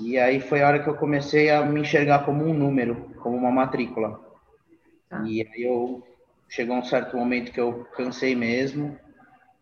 [0.00, 3.36] E aí foi a hora que eu comecei a me enxergar como um número, como
[3.36, 4.18] uma matrícula.
[5.08, 5.22] Tá.
[5.26, 6.02] E aí eu
[6.48, 8.98] chegou um certo momento que eu cansei mesmo,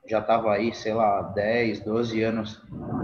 [0.09, 2.63] já estava aí, sei lá, 10, 12 anos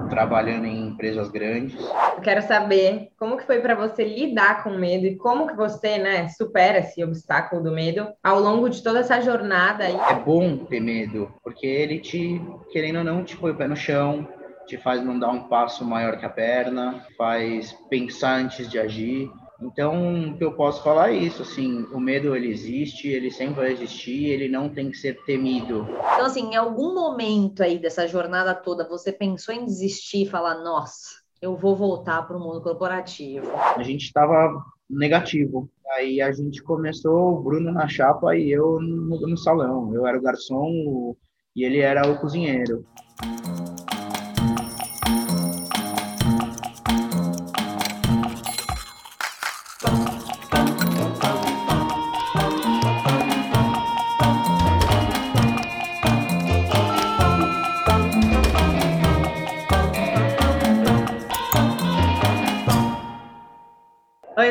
[0.09, 1.79] trabalhando em empresas grandes.
[2.17, 5.55] Eu quero saber como que foi para você lidar com o medo e como que
[5.55, 9.97] você, né, supera esse obstáculo do medo ao longo de toda essa jornada aí.
[10.11, 12.41] É bom ter medo, porque ele te,
[12.73, 14.27] querendo ou não, te põe o pé no chão,
[14.67, 19.31] te faz não dar um passo maior que a perna, faz pensar antes de agir.
[19.61, 23.55] Então, o que eu posso falar é isso, assim, o medo ele existe, ele sempre
[23.55, 25.87] vai existir, ele não tem que ser temido.
[26.13, 30.63] Então, assim, em algum momento aí dessa jornada toda, você pensou em desistir e falar,
[30.63, 31.09] nossa,
[31.41, 33.47] eu vou voltar para o mundo corporativo?
[33.77, 35.71] A gente estava negativo.
[35.93, 39.95] Aí a gente começou, o Bruno na chapa e eu no, no salão.
[39.95, 41.15] Eu era o garçom
[41.55, 42.85] e ele era o cozinheiro.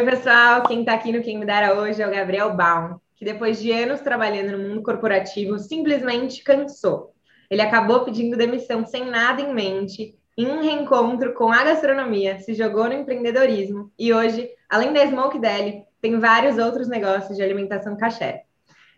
[0.03, 0.63] Oi, pessoal.
[0.63, 3.71] Quem está aqui no Quem Me Dera hoje é o Gabriel Baum, que depois de
[3.71, 7.13] anos trabalhando no mundo corporativo, simplesmente cansou.
[7.49, 12.53] Ele acabou pedindo demissão sem nada em mente, em um reencontro com a gastronomia, se
[12.53, 17.95] jogou no empreendedorismo e hoje, além da Smoke Deli, tem vários outros negócios de alimentação
[17.95, 18.41] caché.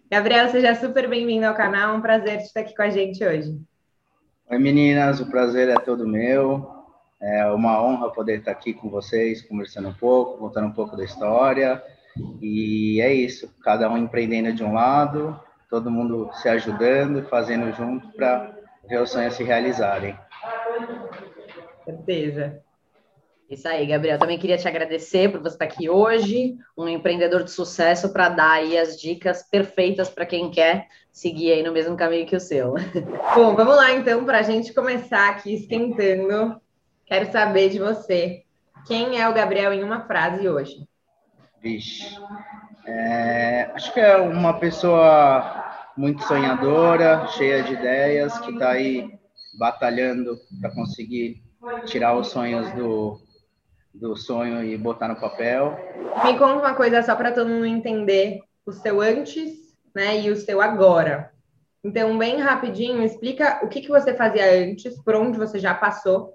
[0.09, 1.93] Gabriel, seja super bem-vindo ao canal.
[1.93, 3.55] É um prazer estar aqui com a gente hoje.
[4.49, 5.19] Oi, meninas.
[5.19, 6.74] O prazer é todo meu.
[7.25, 11.03] É uma honra poder estar aqui com vocês, conversando um pouco, contando um pouco da
[11.03, 11.81] história.
[12.39, 18.09] E é isso, cada um empreendendo de um lado, todo mundo se ajudando, fazendo junto
[18.09, 18.55] para
[18.87, 20.15] ver os sonhos se realizarem.
[21.83, 22.61] Certeza.
[23.49, 24.19] Isso aí, Gabriel.
[24.19, 28.51] Também queria te agradecer por você estar aqui hoje, um empreendedor de sucesso para dar
[28.51, 32.75] aí as dicas perfeitas para quem quer seguir aí no mesmo caminho que o seu.
[33.35, 36.61] Bom, vamos lá então para a gente começar aqui esquentando.
[37.05, 38.43] Quero saber de você.
[38.87, 40.87] Quem é o Gabriel em uma frase hoje?
[41.61, 42.17] Vixe.
[42.85, 49.19] É, acho que é uma pessoa muito sonhadora, cheia de ideias, que está aí
[49.57, 51.43] batalhando para conseguir
[51.85, 53.19] tirar os sonhos do,
[53.93, 55.77] do sonho e botar no papel.
[56.23, 60.35] Me conta uma coisa só para todo mundo entender o seu antes né, e o
[60.35, 61.31] seu agora.
[61.83, 66.34] Então, bem rapidinho, explica o que, que você fazia antes, por onde você já passou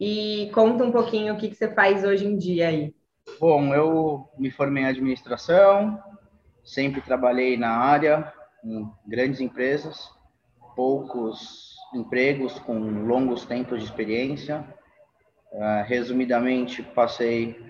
[0.00, 2.94] e conta um pouquinho o que, que você faz hoje em dia aí.
[3.38, 6.02] Bom, eu me formei em administração,
[6.64, 8.32] sempre trabalhei na área,
[8.64, 10.10] em grandes empresas,
[10.74, 14.64] poucos empregos com longos tempos de experiência.
[15.52, 17.60] Uh, resumidamente, passei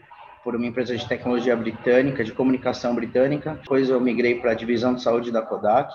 [0.45, 3.55] por uma empresa de tecnologia britânica, de comunicação britânica.
[3.55, 5.93] Depois eu migrei para a divisão de saúde da Kodak.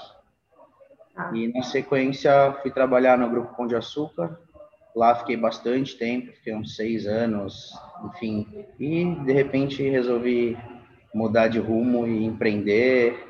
[1.16, 1.31] Ah.
[1.34, 4.38] E na sequência fui trabalhar no Grupo Pão de Açúcar,
[4.95, 7.73] Lá fiquei bastante tempo, fiquei uns seis anos,
[8.06, 8.66] enfim.
[8.79, 10.57] E de repente resolvi
[11.13, 13.28] mudar de rumo e empreender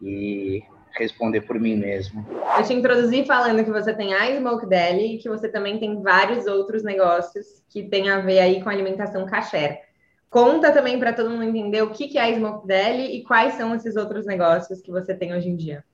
[0.00, 0.62] e
[0.96, 2.24] responder por mim mesmo.
[2.56, 6.00] Eu te introduzi falando que você tem a Smoke Deli e que você também tem
[6.00, 9.80] vários outros negócios que têm a ver aí com alimentação kasher.
[10.28, 13.74] Conta também para todo mundo entender o que é a Smoke Deli e quais são
[13.74, 15.84] esses outros negócios que você tem hoje em dia.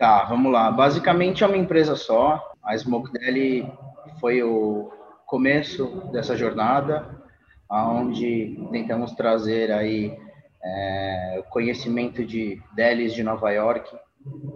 [0.00, 0.70] Tá, vamos lá.
[0.70, 2.54] Basicamente é uma empresa só.
[2.64, 3.70] A Smoke Deli
[4.18, 4.90] foi o
[5.26, 7.22] começo dessa jornada,
[7.70, 10.18] onde tentamos trazer aí
[10.64, 13.94] é, conhecimento de delis de Nova York,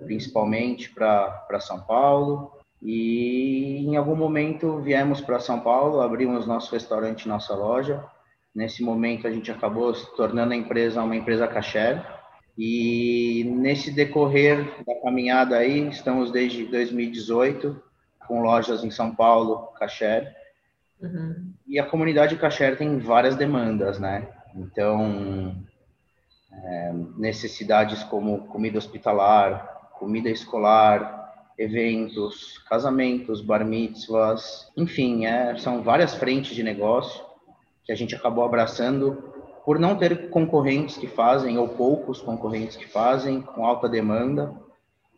[0.06, 2.50] principalmente para São Paulo.
[2.81, 8.03] E em algum momento viemos para São Paulo, abrimos nosso restaurante, nossa loja.
[8.55, 12.03] Nesse momento a gente acabou se tornando a empresa uma empresa kasher.
[12.57, 17.83] E nesse decorrer da caminhada aí, estamos desde 2018
[18.27, 20.35] com lojas em São Paulo, Cacher.
[21.01, 21.53] Uhum.
[21.67, 24.29] E a comunidade Cacher tem várias demandas, né?
[24.55, 25.56] Então,
[26.53, 31.25] é, necessidades como comida hospitalar, comida escolar,
[31.59, 37.25] eventos, casamentos, bar mitzvahs, enfim, é, são várias frentes de negócio
[37.85, 39.34] que a gente acabou abraçando
[39.64, 44.52] por não ter concorrentes que fazem, ou poucos concorrentes que fazem, com alta demanda.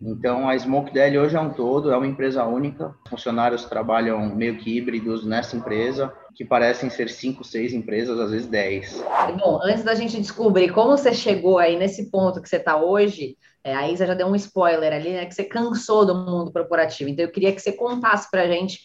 [0.00, 2.94] Então, a Smoke Deli hoje é um todo, é uma empresa única.
[3.08, 8.46] Funcionários trabalham meio que híbridos nessa empresa, que parecem ser cinco, seis empresas, às vezes
[8.46, 9.02] dez.
[9.42, 13.36] Bom, antes da gente descobrir como você chegou aí nesse ponto que você está hoje,
[13.64, 15.24] é, a Isa já deu um spoiler ali, né?
[15.24, 17.10] Que você cansou do mundo corporativo.
[17.10, 18.80] Então, eu queria que você contasse para a gente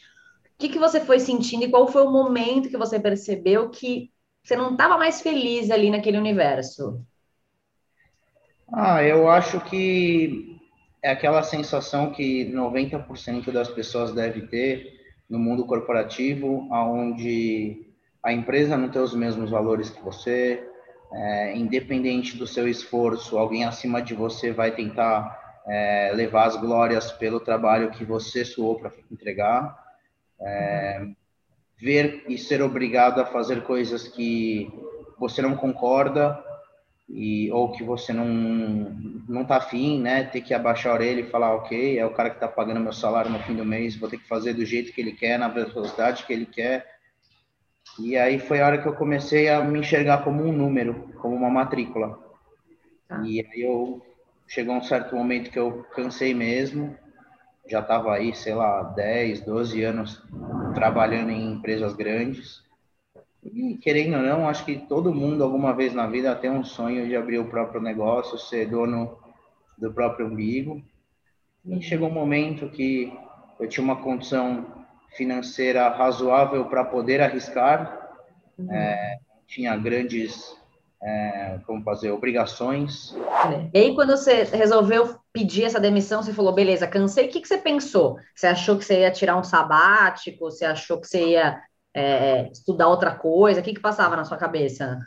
[0.57, 4.11] que, que você foi sentindo e qual foi o momento que você percebeu que
[4.43, 7.05] você não estava mais feliz ali naquele universo?
[8.73, 10.59] Ah, eu acho que
[11.03, 14.99] é aquela sensação que 90% das pessoas deve ter
[15.29, 17.85] no mundo corporativo, onde
[18.23, 20.63] a empresa não tem os mesmos valores que você,
[21.11, 27.11] é, independente do seu esforço, alguém acima de você vai tentar é, levar as glórias
[27.11, 29.77] pelo trabalho que você suou para entregar.
[30.39, 31.07] É,
[31.81, 34.71] ver e ser obrigado a fazer coisas que
[35.17, 36.41] você não concorda
[37.09, 38.25] e ou que você não
[39.27, 40.23] não tá afim, né?
[40.23, 42.93] Ter que abaixar a orelha e falar, ok, é o cara que está pagando meu
[42.93, 45.47] salário no fim do mês, vou ter que fazer do jeito que ele quer, na
[45.47, 46.85] velocidade que ele quer.
[47.99, 51.35] E aí foi a hora que eu comecei a me enxergar como um número, como
[51.35, 52.19] uma matrícula.
[53.09, 53.23] Ah.
[53.25, 54.01] E aí eu
[54.47, 56.95] chegou um certo momento que eu cansei mesmo.
[57.67, 60.23] Já estava aí, sei lá, 10, 12 anos
[60.73, 62.63] trabalhando em empresas grandes.
[63.43, 67.07] E querendo ou não, acho que todo mundo alguma vez na vida tem um sonho
[67.07, 69.17] de abrir o próprio negócio, ser dono
[69.77, 70.81] do próprio umbigo.
[71.65, 73.11] E chegou um momento que
[73.59, 74.65] eu tinha uma condição
[75.15, 78.15] financeira razoável para poder arriscar,
[78.57, 78.71] uhum.
[78.71, 80.55] é, tinha grandes,
[81.03, 83.15] é, como fazer, obrigações.
[83.73, 87.47] E aí, quando você resolveu pedir essa demissão, você falou, beleza, cansei, o que, que
[87.47, 88.17] você pensou?
[88.35, 90.51] Você achou que você ia tirar um sabático?
[90.51, 91.59] Você achou que você ia
[91.93, 93.59] é, estudar outra coisa?
[93.59, 94.99] O que, que passava na sua cabeça?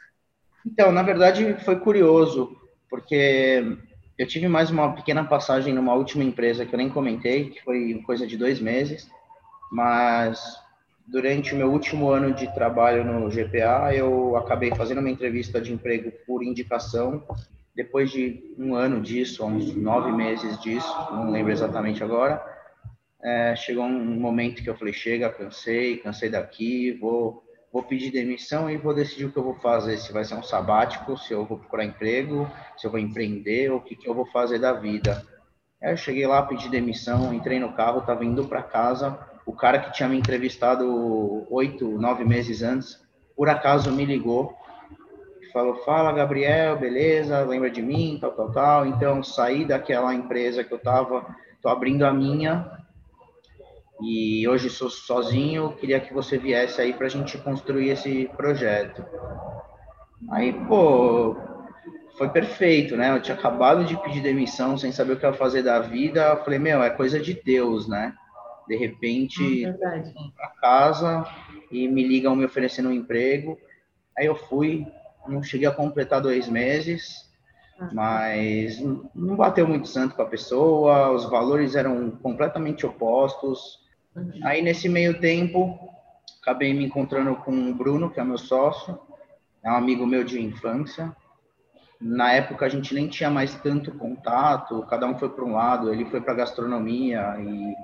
[0.66, 2.56] Então, na verdade, foi curioso,
[2.90, 3.78] porque
[4.18, 8.02] eu tive mais uma pequena passagem numa última empresa que eu nem comentei, que foi
[8.04, 9.08] coisa de dois meses,
[9.70, 10.58] mas
[11.06, 15.72] durante o meu último ano de trabalho no GPA, eu acabei fazendo uma entrevista de
[15.72, 17.22] emprego por indicação.
[17.74, 22.42] Depois de um ano disso, uns nove meses disso, não lembro exatamente agora,
[23.22, 27.42] é, chegou um momento que eu falei: chega, cansei, cansei daqui, vou,
[27.72, 29.98] vou pedir demissão e vou decidir o que eu vou fazer.
[29.98, 33.80] Se vai ser um sabático, se eu vou procurar emprego, se eu vou empreender, o
[33.80, 35.24] que, que eu vou fazer da vida.
[35.82, 39.78] Aí eu cheguei lá, pedi demissão, entrei no carro, estava indo para casa o cara
[39.78, 43.00] que tinha me entrevistado oito, nove meses antes,
[43.36, 44.56] por acaso me ligou
[45.42, 47.44] e falou: Fala, Gabriel, beleza?
[47.44, 48.18] Lembra de mim?
[48.20, 48.86] Tal, tal, tal.
[48.86, 52.70] Então, saí daquela empresa que eu estava, estou abrindo a minha
[54.00, 55.72] e hoje sou sozinho.
[55.76, 59.04] Queria que você viesse aí para a gente construir esse projeto.
[60.30, 61.36] Aí, pô,
[62.16, 63.10] foi perfeito, né?
[63.10, 66.22] Eu tinha acabado de pedir demissão sem saber o que ia fazer da vida.
[66.22, 68.14] Eu falei, meu, é coisa de Deus, né?
[68.66, 71.26] De repente, é para casa
[71.70, 73.58] e me ligam me oferecendo um emprego.
[74.16, 74.86] Aí eu fui,
[75.26, 77.30] não cheguei a completar dois meses,
[77.78, 77.90] ah.
[77.92, 78.80] mas
[79.14, 83.80] não bateu muito santo com a pessoa, os valores eram completamente opostos.
[84.14, 84.32] Uhum.
[84.44, 85.78] Aí nesse meio tempo,
[86.40, 88.98] acabei me encontrando com o Bruno, que é meu sócio,
[89.62, 91.14] é um amigo meu de infância.
[92.00, 95.92] Na época a gente nem tinha mais tanto contato, cada um foi para um lado,
[95.92, 97.74] ele foi para gastronomia e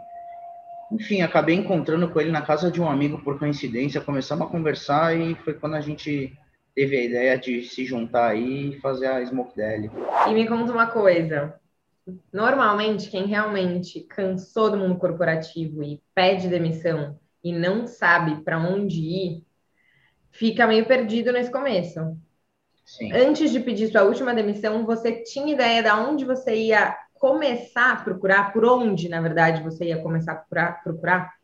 [0.90, 5.16] enfim, acabei encontrando com ele na casa de um amigo por coincidência, começamos a conversar
[5.16, 6.36] e foi quando a gente
[6.74, 9.90] teve a ideia de se juntar aí e fazer a Smoke Deli.
[10.28, 11.54] E me conta uma coisa.
[12.32, 19.00] Normalmente, quem realmente cansou do mundo corporativo e pede demissão e não sabe para onde
[19.00, 19.44] ir,
[20.32, 22.16] fica meio perdido nesse começo.
[22.84, 23.12] Sim.
[23.12, 27.96] Antes de pedir sua última demissão, você tinha ideia de onde você ia começar a
[27.96, 28.52] procurar?
[28.52, 30.82] Por onde, na verdade, você ia começar a procurar?
[30.82, 31.34] procurar?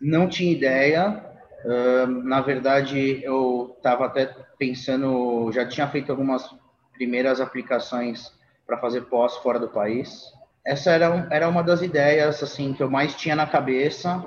[0.00, 1.22] Não tinha ideia.
[1.64, 6.48] Uh, na verdade, eu estava até pensando, já tinha feito algumas
[6.94, 8.32] primeiras aplicações
[8.66, 10.24] para fazer pós fora do país.
[10.64, 14.24] Essa era, era uma das ideias assim que eu mais tinha na cabeça,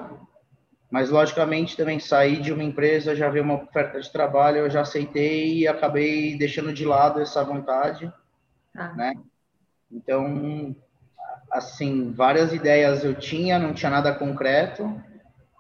[0.92, 4.82] mas logicamente também saí de uma empresa, já vi uma oferta de trabalho, eu já
[4.82, 8.12] aceitei e acabei deixando de lado essa vontade,
[8.76, 8.94] ah.
[8.94, 9.14] né?
[9.92, 10.76] Então,
[11.52, 15.02] assim, várias ideias eu tinha, não tinha nada concreto,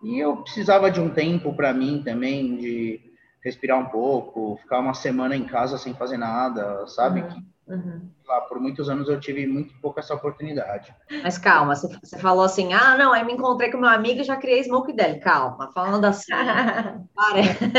[0.03, 3.01] e eu precisava de um tempo para mim também, de
[3.43, 7.21] respirar um pouco, ficar uma semana em casa sem fazer nada, sabe?
[7.21, 7.43] Uhum.
[7.69, 8.09] Uhum.
[8.27, 10.93] Lá, por muitos anos eu tive muito pouco essa oportunidade.
[11.23, 14.35] Mas calma, você, falou assim, ah, não, aí me encontrei com meu amigo e já
[14.35, 15.19] criei Smoke Deli.
[15.19, 16.31] Calma, falando assim,
[17.15, 17.71] parece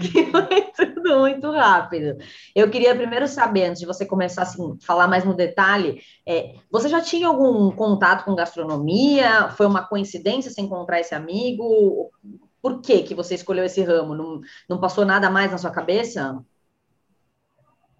[0.00, 2.16] que foi tudo muito rápido.
[2.54, 6.88] Eu queria primeiro saber, antes de você começar assim, falar mais no detalhe, é, você
[6.88, 9.50] já tinha algum contato com gastronomia?
[9.50, 12.10] Foi uma coincidência você encontrar esse amigo?
[12.62, 14.14] Por que, que você escolheu esse ramo?
[14.14, 16.42] Não, não passou nada mais na sua cabeça?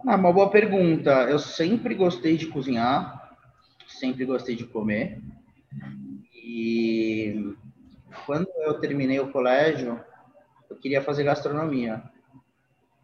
[0.05, 1.11] Ah, uma boa pergunta.
[1.31, 3.37] Eu sempre gostei de cozinhar,
[3.87, 5.23] sempre gostei de comer.
[6.35, 7.55] E
[8.27, 10.01] quando eu terminei o colégio,
[10.69, 12.03] eu queria fazer gastronomia.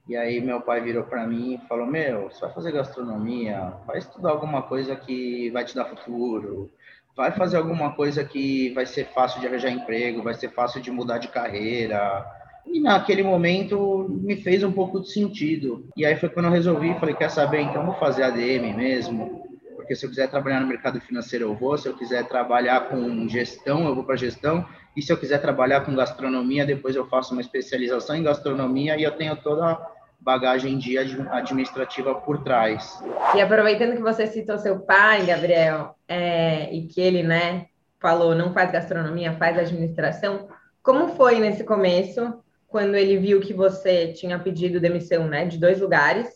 [0.09, 3.75] E aí meu pai virou para mim e falou: Meu, você vai fazer gastronomia?
[3.87, 6.69] Vai estudar alguma coisa que vai te dar futuro.
[7.17, 10.91] Vai fazer alguma coisa que vai ser fácil de arranjar emprego, vai ser fácil de
[10.91, 12.27] mudar de carreira.
[12.71, 15.87] E naquele momento me fez um pouco de sentido.
[15.97, 19.95] E aí foi quando eu resolvi, falei, quer saber, então vou fazer ADM mesmo, porque
[19.95, 23.87] se eu quiser trabalhar no mercado financeiro eu vou, se eu quiser trabalhar com gestão
[23.89, 27.41] eu vou para gestão, e se eu quiser trabalhar com gastronomia, depois eu faço uma
[27.41, 29.87] especialização em gastronomia e eu tenho toda a
[30.21, 33.03] bagagem de administrativa por trás.
[33.35, 37.67] E aproveitando que você citou seu pai, Gabriel, é, e que ele, né,
[37.99, 40.49] falou não faz gastronomia, faz administração,
[40.83, 45.81] como foi nesse começo quando ele viu que você tinha pedido demissão, né, de dois
[45.81, 46.29] lugares,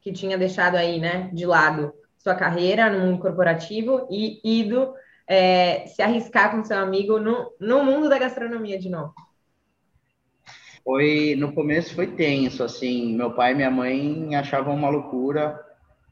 [0.00, 4.92] que tinha deixado aí, né, de lado sua carreira no mundo corporativo e ido
[5.28, 9.14] é, se arriscar com seu amigo no, no mundo da gastronomia de novo?
[10.82, 15.60] Foi no começo foi tenso, assim, meu pai e minha mãe achavam uma loucura.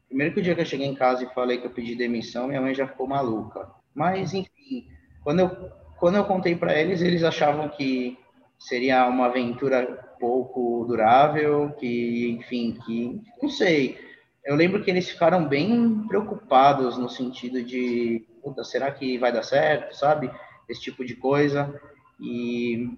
[0.07, 2.47] Primeiro que o dia que eu cheguei em casa e falei que eu pedi demissão,
[2.47, 3.69] minha mãe já ficou maluca.
[3.93, 4.87] Mas enfim,
[5.23, 5.49] quando eu
[5.97, 8.17] quando eu contei para eles, eles achavam que
[8.57, 13.97] seria uma aventura pouco durável, que, enfim, que, não sei.
[14.43, 19.43] Eu lembro que eles ficaram bem preocupados no sentido de, puta, será que vai dar
[19.43, 20.31] certo, sabe?
[20.69, 21.79] Esse tipo de coisa.
[22.19, 22.89] E,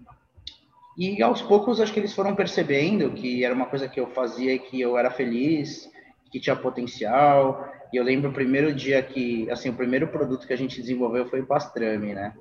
[0.98, 4.54] e aos poucos acho que eles foram percebendo que era uma coisa que eu fazia
[4.54, 5.90] e que eu era feliz,
[6.32, 7.66] que tinha potencial.
[7.94, 11.28] E eu lembro o primeiro dia que, assim, o primeiro produto que a gente desenvolveu
[11.30, 12.36] foi o pastrame, né?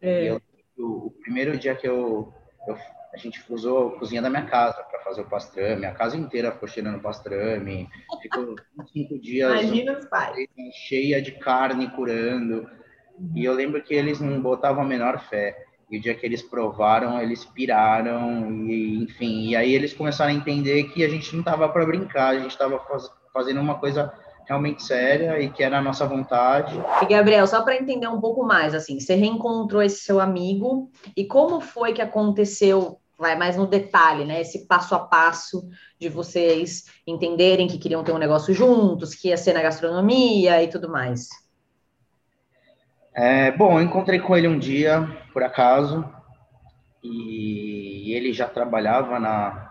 [0.00, 0.30] É.
[0.30, 0.42] Eu,
[0.76, 2.32] o primeiro dia que eu
[2.66, 2.76] eu,
[3.12, 6.52] a gente usou a cozinha da minha casa para fazer o pastrame, a casa inteira
[6.52, 7.88] ficou cheirando pastrame,
[8.22, 8.54] ficou
[8.92, 9.52] cinco dias
[10.72, 12.68] cheia de carne curando,
[13.34, 16.40] e eu lembro que eles não botavam a menor fé, e o dia que eles
[16.40, 21.40] provaram, eles piraram, e enfim, e aí eles começaram a entender que a gente não
[21.40, 24.12] estava para brincar, a gente estava faz, fazendo uma coisa
[24.46, 26.74] realmente séria e que era a nossa vontade.
[27.02, 31.24] E Gabriel, só para entender um pouco mais, assim, você reencontrou esse seu amigo e
[31.24, 35.68] como foi que aconteceu, vai mais no detalhe, né, esse passo a passo
[35.98, 40.68] de vocês entenderem que queriam ter um negócio juntos, que ia ser na gastronomia e
[40.68, 41.28] tudo mais?
[43.12, 46.04] É, bom, eu encontrei com ele um dia, por acaso,
[47.02, 49.69] e ele já trabalhava na,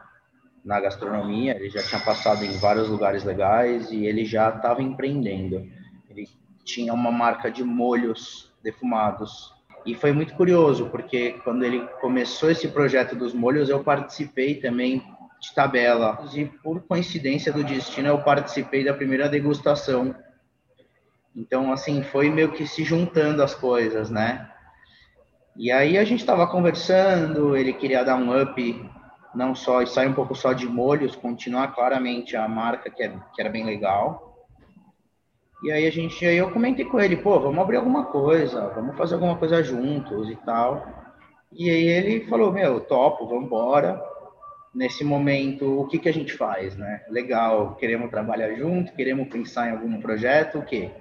[0.64, 5.68] na gastronomia, ele já tinha passado em vários lugares legais e ele já estava empreendendo.
[6.10, 6.28] Ele
[6.64, 9.54] tinha uma marca de molhos defumados.
[9.86, 15.02] E foi muito curioso, porque quando ele começou esse projeto dos molhos, eu participei também
[15.40, 16.24] de tabela.
[16.34, 20.14] E por coincidência do destino, eu participei da primeira degustação.
[21.36, 24.52] Então, assim, foi meio que se juntando as coisas, né?
[25.56, 28.90] E aí a gente estava conversando, ele queria dar um up
[29.34, 33.42] não só sair um pouco só de molhos, continuar claramente a marca que, é, que
[33.42, 34.48] era bem legal.
[35.64, 38.98] E aí a gente, aí eu comentei com ele, pô, vamos abrir alguma coisa, vamos
[38.98, 40.88] fazer alguma coisa juntos e tal.
[41.52, 44.02] E aí ele falou, meu, topo, vamos embora.
[44.74, 47.04] Nesse momento, o que que a gente faz, né?
[47.10, 50.92] Legal, queremos trabalhar junto, queremos pensar em algum projeto, o quê?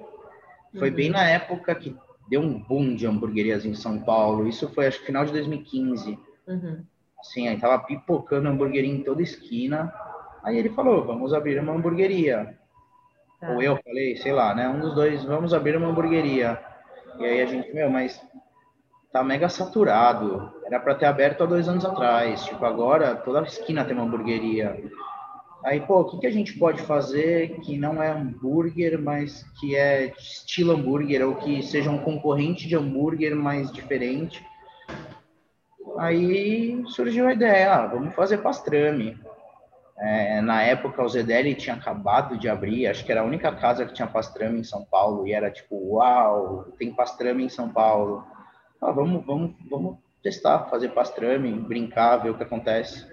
[0.76, 0.96] Foi uhum.
[0.96, 1.94] bem na época que
[2.28, 4.48] deu um boom de hamburguerias em São Paulo.
[4.48, 6.18] Isso foi acho que final de 2015.
[6.46, 6.84] Uhum.
[7.20, 9.92] Assim, aí tava pipocando hamburgueria em toda esquina.
[10.42, 12.56] Aí ele falou, vamos abrir uma hamburgueria.
[13.40, 13.50] Tá.
[13.50, 14.68] Ou eu falei, sei lá, né?
[14.68, 16.58] Um dos dois, vamos abrir uma hamburgueria.
[17.18, 18.20] E aí a gente, meu, mas
[19.12, 20.52] tá mega saturado.
[20.64, 22.44] Era para ter aberto há dois anos atrás.
[22.44, 24.76] Tipo, agora toda esquina tem uma hamburgueria.
[25.64, 29.74] Aí, pô, o que, que a gente pode fazer que não é hambúrguer, mas que
[29.74, 34.44] é estilo hambúrguer, ou que seja um concorrente de hambúrguer, mais diferente?
[35.98, 39.18] Aí surgiu a ideia, ah, vamos fazer pastrame.
[39.98, 43.84] É, na época o Zedeli tinha acabado de abrir, acho que era a única casa
[43.84, 48.24] que tinha pastrame em São Paulo e era tipo, uau, tem pastrame em São Paulo.
[48.80, 53.04] Ah, vamos, vamos, vamos testar, fazer pastrame, brincar, ver o que acontece.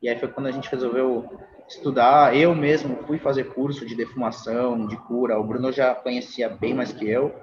[0.00, 2.34] E aí foi quando a gente resolveu estudar.
[2.34, 5.38] Eu mesmo fui fazer curso de defumação, de cura.
[5.38, 7.34] O Bruno já conhecia bem mais que eu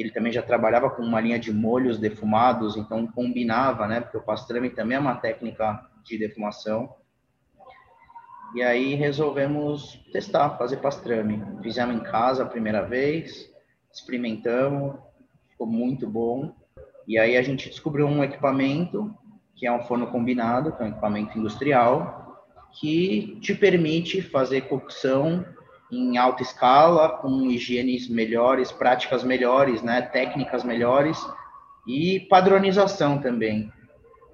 [0.00, 4.00] ele também já trabalhava com uma linha de molhos defumados, então combinava, né?
[4.00, 6.94] Porque o pastrame também é uma técnica de defumação.
[8.54, 11.42] E aí resolvemos testar, fazer pastrame.
[11.62, 13.50] Fizemos em casa a primeira vez,
[13.92, 14.96] experimentamos,
[15.50, 16.54] ficou muito bom.
[17.06, 19.12] E aí a gente descobriu um equipamento,
[19.54, 22.46] que é um forno combinado, que é um equipamento industrial,
[22.78, 25.44] que te permite fazer cocção
[25.90, 31.18] em alta escala, com higienes melhores, práticas melhores, né, técnicas melhores,
[31.86, 33.72] e padronização também.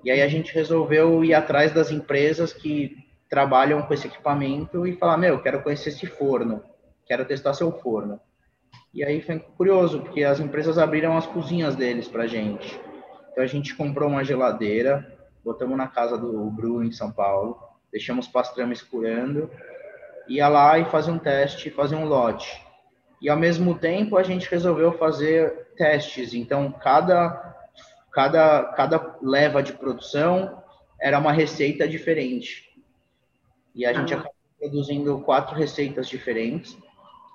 [0.05, 2.97] E aí a gente resolveu ir atrás das empresas que
[3.29, 6.63] trabalham com esse equipamento e falar, meu, quero conhecer esse forno,
[7.07, 8.21] quero testar seu forno.
[8.93, 12.81] E aí foi curioso, porque as empresas abriram as cozinhas deles para gente.
[13.31, 17.57] Então a gente comprou uma geladeira, botamos na casa do Bruno em São Paulo,
[17.93, 19.51] deixamos pastrama escurando,
[20.29, 22.65] ia lá e fazia um teste, fazia um lote.
[23.21, 26.33] E ao mesmo tempo a gente resolveu fazer testes.
[26.35, 27.57] Então cada
[28.13, 30.63] cada cada leva de produção
[31.01, 32.69] era uma receita diferente.
[33.75, 34.19] E a gente ah.
[34.19, 36.77] acabou produzindo quatro receitas diferentes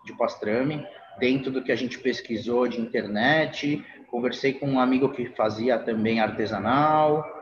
[0.05, 0.85] de pastrame
[1.19, 3.83] dentro do que a gente pesquisou de internet.
[4.09, 7.34] Conversei com um amigo que fazia também artesanal.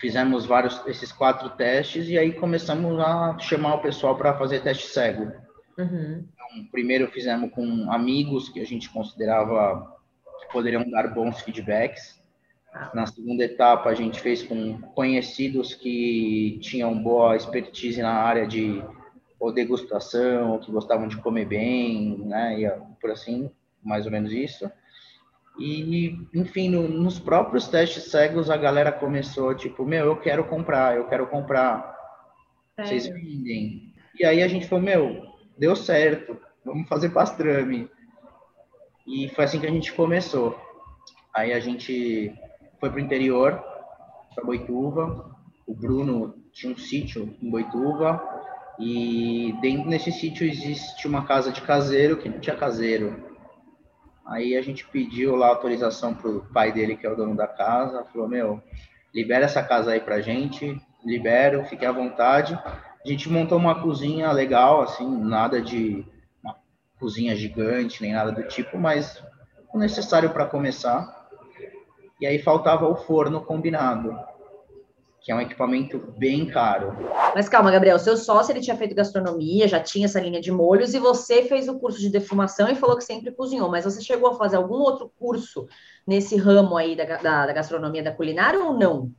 [0.00, 4.86] Fizemos vários esses quatro testes e aí começamos a chamar o pessoal para fazer teste
[4.86, 5.32] cego.
[5.78, 6.24] Uhum.
[6.32, 9.96] Então, primeiro fizemos com amigos que a gente considerava
[10.40, 12.22] que poderiam dar bons feedbacks.
[12.72, 12.90] Ah.
[12.94, 18.82] Na segunda etapa, a gente fez com conhecidos que tinham boa expertise na área de
[19.38, 22.60] ou degustação, ou que gostavam de comer bem, né?
[22.60, 23.50] E por assim,
[23.82, 24.70] mais ou menos isso.
[25.58, 30.96] E, enfim, no, nos próprios testes cegos, a galera começou, tipo, meu, eu quero comprar,
[30.96, 31.94] eu quero comprar.
[32.76, 32.84] É.
[32.84, 33.94] Vocês vendem.
[34.18, 35.22] E aí a gente falou, meu,
[35.56, 37.88] deu certo, vamos fazer pastrame.
[39.06, 40.58] E foi assim que a gente começou.
[41.32, 42.34] Aí a gente
[42.80, 43.62] foi para o interior,
[44.34, 45.36] para Boituva.
[45.66, 48.22] O Bruno tinha um sítio em Boituva.
[48.78, 53.33] E dentro desse sítio existe uma casa de caseiro que não tinha caseiro.
[54.26, 58.04] Aí a gente pediu lá autorização pro pai dele, que é o dono da casa,
[58.04, 58.62] falou, meu,
[59.14, 62.54] libera essa casa aí pra gente, libero, fique à vontade.
[62.54, 66.04] A gente montou uma cozinha legal, assim, nada de
[66.42, 66.56] uma
[66.98, 69.22] cozinha gigante, nem nada do tipo, mas
[69.72, 71.28] o necessário para começar.
[72.20, 74.16] E aí faltava o forno combinado
[75.24, 76.94] que é um equipamento bem caro.
[77.34, 80.92] Mas calma, Gabriel, seu sócio ele tinha feito gastronomia, já tinha essa linha de molhos
[80.92, 84.28] e você fez o curso de defumação e falou que sempre cozinhou, mas você chegou
[84.28, 85.66] a fazer algum outro curso
[86.06, 89.10] nesse ramo aí da, da, da gastronomia, da culinária ou não?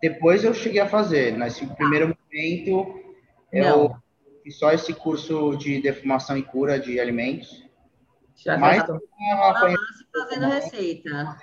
[0.00, 3.02] Depois eu cheguei a fazer, nesse primeiro momento
[3.50, 3.96] eu
[4.44, 7.66] fiz só esse curso de defumação e cura de alimentos.
[8.36, 8.84] Já mas,
[10.12, 11.36] fazendo receita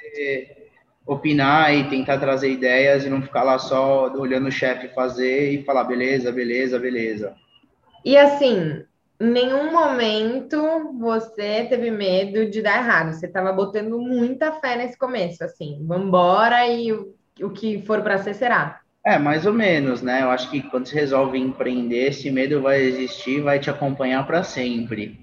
[1.06, 5.64] opinar e tentar trazer ideias e não ficar lá só olhando o chefe fazer e
[5.64, 7.36] falar beleza, beleza, beleza.
[8.06, 8.84] E assim,
[9.20, 13.14] em nenhum momento você teve medo de dar errado.
[13.14, 18.18] Você estava botando muita fé nesse começo, assim, vambora e o, o que for para
[18.18, 18.82] ser será.
[19.06, 20.24] É, mais ou menos, né?
[20.24, 24.44] Eu acho que quando você resolve empreender, esse medo vai existir, vai te acompanhar para
[24.44, 25.20] sempre,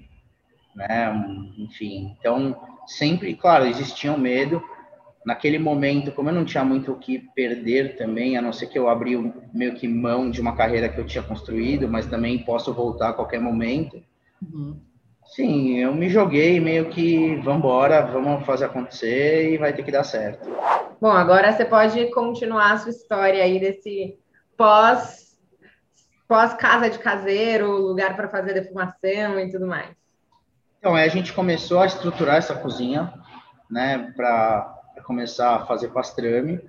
[0.75, 1.11] né?
[1.57, 4.61] Enfim, então sempre, claro, existia um medo,
[5.25, 8.77] naquele momento, como eu não tinha muito o que perder também, a não ser que
[8.77, 9.15] eu abri
[9.53, 13.13] meio que mão de uma carreira que eu tinha construído, mas também posso voltar a
[13.13, 14.01] qualquer momento.
[14.41, 14.79] Uhum.
[15.25, 19.91] Sim, eu me joguei meio que vamos embora, vamos fazer acontecer e vai ter que
[19.91, 20.49] dar certo.
[20.99, 24.17] Bom, agora você pode continuar a sua história aí desse
[24.57, 25.21] pós
[26.27, 29.89] pós casa de caseiro, lugar para fazer defumação e tudo mais.
[30.79, 33.13] Então, a gente começou a estruturar essa cozinha,
[33.69, 36.59] né, para começar a fazer pastrame.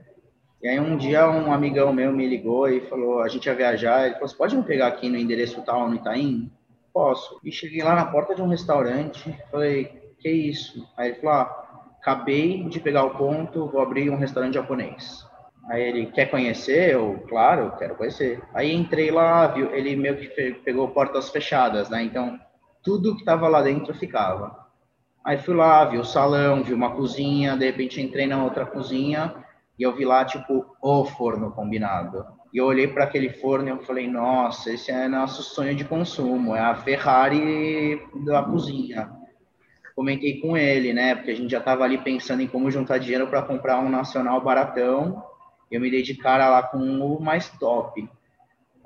[0.63, 4.07] E aí um dia um amigão meu me ligou e falou, a gente ia viajar,
[4.07, 6.51] ele falou, você pode me pegar aqui no endereço tal no Itaim?
[6.93, 7.41] Posso.
[7.43, 10.89] E cheguei lá na porta de um restaurante, falei, que isso?
[10.97, 15.27] Aí ele falou, ah, acabei de pegar o ponto, vou abrir um restaurante japonês.
[15.69, 16.93] Aí ele, quer conhecer?
[16.93, 18.43] Eu, claro, quero conhecer.
[18.53, 22.03] Aí entrei lá, viu, ele meio que pegou portas fechadas, né?
[22.03, 22.39] Então,
[22.83, 24.62] tudo que estava lá dentro ficava.
[25.25, 29.35] Aí fui lá, vi o salão, vi uma cozinha, de repente entrei na outra cozinha
[29.79, 32.25] e eu vi lá, tipo, o forno combinado.
[32.53, 35.85] E eu olhei para aquele forno e eu falei, nossa, esse é nosso sonho de
[35.85, 39.11] consumo, é a Ferrari da cozinha.
[39.95, 43.29] Comentei com ele, né, porque a gente já estava ali pensando em como juntar dinheiro
[43.29, 45.23] para comprar um nacional baratão.
[45.71, 48.09] Eu me dei de cara lá com o mais top.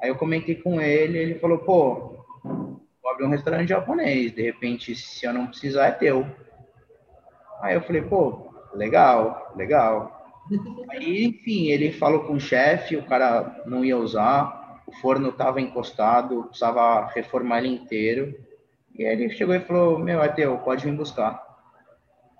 [0.00, 2.15] Aí eu comentei com ele, ele falou, pô,
[3.16, 6.26] abrir um restaurante japonês, de repente, se eu não precisar, é teu.
[7.60, 10.12] Aí eu falei, pô, legal, legal.
[10.90, 15.60] Aí, enfim, ele falou com o chefe, o cara não ia usar, o forno estava
[15.60, 18.34] encostado, precisava reformar ele inteiro.
[18.94, 21.42] E aí ele chegou e falou, meu, é teu, pode vir buscar.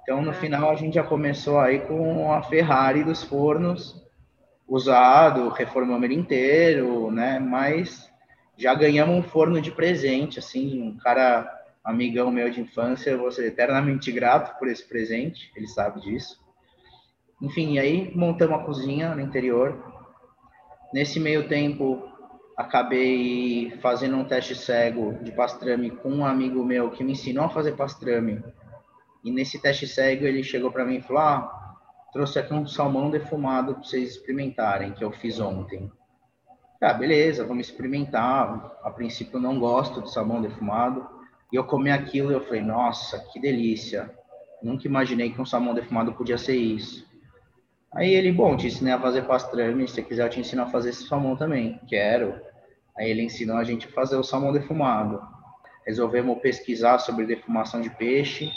[0.03, 0.35] Então, no ah.
[0.35, 4.05] final, a gente já começou aí com a Ferrari dos fornos,
[4.69, 7.39] usado, reformamos ele inteiro, né?
[7.39, 8.09] Mas
[8.57, 11.53] já ganhamos um forno de presente, assim, um cara
[11.85, 16.45] amigão meu de infância, eu vou ser eternamente grato por esse presente, ele sabe disso.
[17.41, 19.95] Enfim, aí montamos a cozinha no interior.
[20.93, 22.03] Nesse meio tempo,
[22.57, 27.51] acabei fazendo um teste cego de pastrame com um amigo meu que me ensinou a
[27.51, 28.43] fazer pastrame.
[29.23, 31.77] E nesse teste cego ele chegou para mim e falou: ah,
[32.13, 35.93] trouxe aqui um salmão defumado para vocês experimentarem, que eu fiz ontem.
[36.81, 38.79] Ah, beleza, vamos experimentar.
[38.83, 41.09] A princípio não gosto de salmão defumado.
[41.53, 44.11] E eu comi aquilo e eu falei, nossa, que delícia.
[44.63, 47.07] Nunca imaginei que um salmão defumado podia ser isso.
[47.95, 50.67] Aí ele, bom, te ensinei a fazer pastrame, se você quiser eu te ensino a
[50.67, 51.81] fazer esse salmão também.
[51.89, 52.39] Quero.
[52.99, 55.23] Aí ele ensinou a gente a fazer o salmão defumado.
[55.87, 58.51] Resolvemos pesquisar sobre defumação de peixe.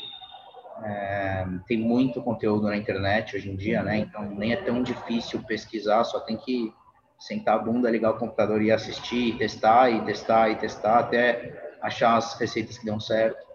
[0.84, 3.97] É, tem muito conteúdo na internet hoje em dia, né?
[3.97, 6.73] Então nem é tão difícil pesquisar, só tem que
[7.19, 11.75] sentar a bunda, ligar o computador e assistir, e testar, e testar, e testar, até
[11.82, 13.45] achar as receitas que dão certo.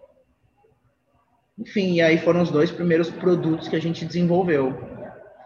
[1.57, 4.73] Enfim, e aí foram os dois primeiros produtos que a gente desenvolveu.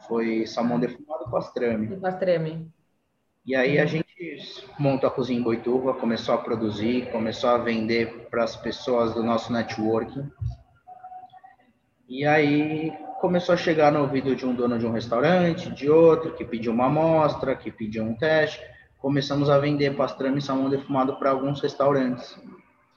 [0.07, 1.93] Foi salmão defumado e pastrame.
[1.93, 2.71] E pastrame.
[3.45, 4.05] E aí a gente
[4.77, 9.23] montou a cozinha em Boituva, começou a produzir, começou a vender para as pessoas do
[9.23, 10.29] nosso networking.
[12.07, 16.33] E aí começou a chegar no ouvido de um dono de um restaurante, de outro,
[16.33, 18.59] que pediu uma amostra, que pediu um teste.
[18.97, 22.37] Começamos a vender pastrame e salmão defumado para alguns restaurantes.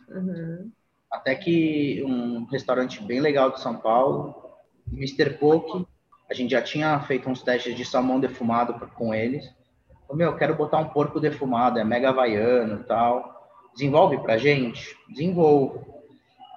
[0.08, 0.70] Uhum.
[1.10, 4.34] Até que um restaurante bem legal de São Paulo,
[4.90, 5.30] Mr.
[5.38, 5.86] Poke,
[6.30, 9.44] a gente já tinha feito uns testes de salmão defumado com eles.
[10.06, 13.48] Falei, meu, quero botar um porco defumado, é mega havaiano e tal.
[13.74, 14.96] Desenvolve pra gente?
[15.08, 15.91] Desenvolvo.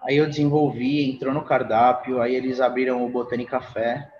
[0.08, 4.12] Aí eu desenvolvi, entrou no cardápio, aí eles abriram o Botânica Café,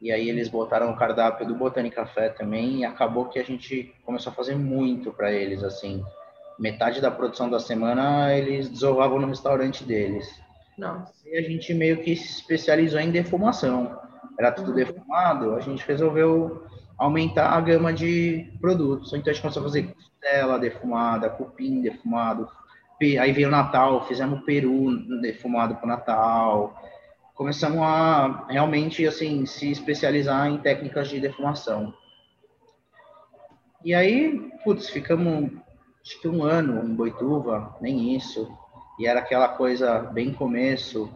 [0.00, 3.94] e aí eles botaram o cardápio do Botânica Café também, e acabou que a gente
[4.04, 6.04] começou a fazer muito para eles, assim.
[6.58, 10.28] Metade da produção da semana eles desovavam no restaurante deles.
[10.76, 11.12] Nossa.
[11.24, 13.96] E a gente meio que se especializou em defumação.
[14.38, 14.76] Era tudo uhum.
[14.76, 16.64] defumado, a gente resolveu
[16.96, 19.12] aumentar a gama de produtos.
[19.12, 22.48] Então a gente começou a fazer costela defumada, cupim defumado,
[23.00, 26.82] Aí veio o Natal, fizemos peru defumado para o Natal.
[27.34, 31.94] Começamos a realmente assim se especializar em técnicas de defumação.
[33.84, 35.52] E aí, putz, ficamos
[36.02, 38.50] acho que um ano em Boituva, nem isso.
[38.98, 41.08] E era aquela coisa bem começo.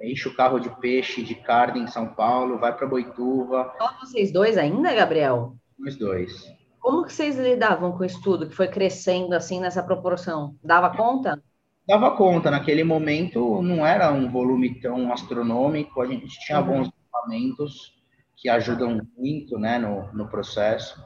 [0.00, 3.74] Enche o carro de peixe, de carne em São Paulo, vai para Boituva.
[3.76, 5.54] Só vocês dois ainda, Gabriel?
[5.78, 6.50] Nós dois.
[6.84, 10.54] Como que vocês lidavam com isso tudo que foi crescendo assim nessa proporção?
[10.62, 11.42] Dava conta?
[11.88, 12.50] Dava conta.
[12.50, 16.02] Naquele momento não era um volume tão astronômico.
[16.02, 16.66] A gente tinha uhum.
[16.66, 17.94] bons equipamentos
[18.36, 21.02] que ajudam muito, né, no, no processo.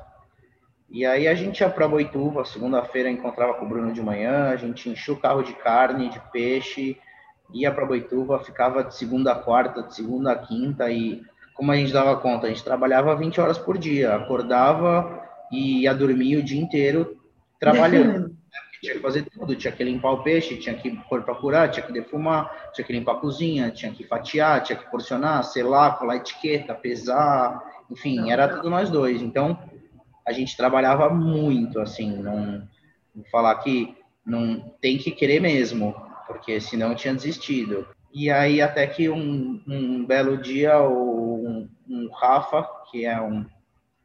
[0.90, 4.56] E aí a gente ia para Boituva, segunda-feira encontrava com o Bruno de manhã, a
[4.56, 6.98] gente enchia o carro de carne, de peixe,
[7.54, 11.22] ia para Boituva, ficava de segunda a quarta, de segunda a quinta e
[11.54, 15.17] como a gente dava conta, a gente trabalhava 20 horas por dia, acordava
[15.50, 17.20] e ia dormir o dia inteiro
[17.58, 18.36] trabalhando.
[18.80, 21.84] tinha que fazer tudo, tinha que limpar o peixe, tinha que pôr para curar, tinha
[21.84, 26.16] que defumar, tinha que limpar a cozinha, tinha que fatiar, tinha que porcionar, selar, colar
[26.16, 29.20] etiqueta, pesar, enfim, era tudo nós dois.
[29.20, 29.58] Então,
[30.26, 32.62] a gente trabalhava muito, assim, não
[33.14, 35.94] vou falar que não tem que querer mesmo,
[36.26, 37.86] porque senão tinha desistido.
[38.12, 43.44] E aí, até que um, um belo dia, o um, um Rafa, que é um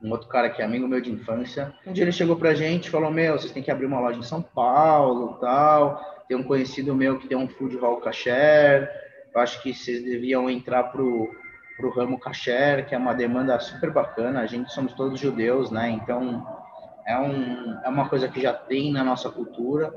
[0.04, 1.74] um outro cara que é amigo meu de infância.
[1.88, 4.20] Um dia ele chegou pra gente e falou: Meu, vocês têm que abrir uma loja
[4.20, 6.26] em São Paulo tal.
[6.28, 8.90] Tem um conhecido meu que tem um food hall kasher.
[9.34, 11.34] Eu acho que vocês deviam entrar pro,
[11.78, 14.42] pro ramo kasher, que é uma demanda super bacana.
[14.42, 15.90] A gente somos todos judeus, né?
[15.90, 16.46] Então
[17.08, 19.94] é, um, é uma coisa que já tem na nossa cultura.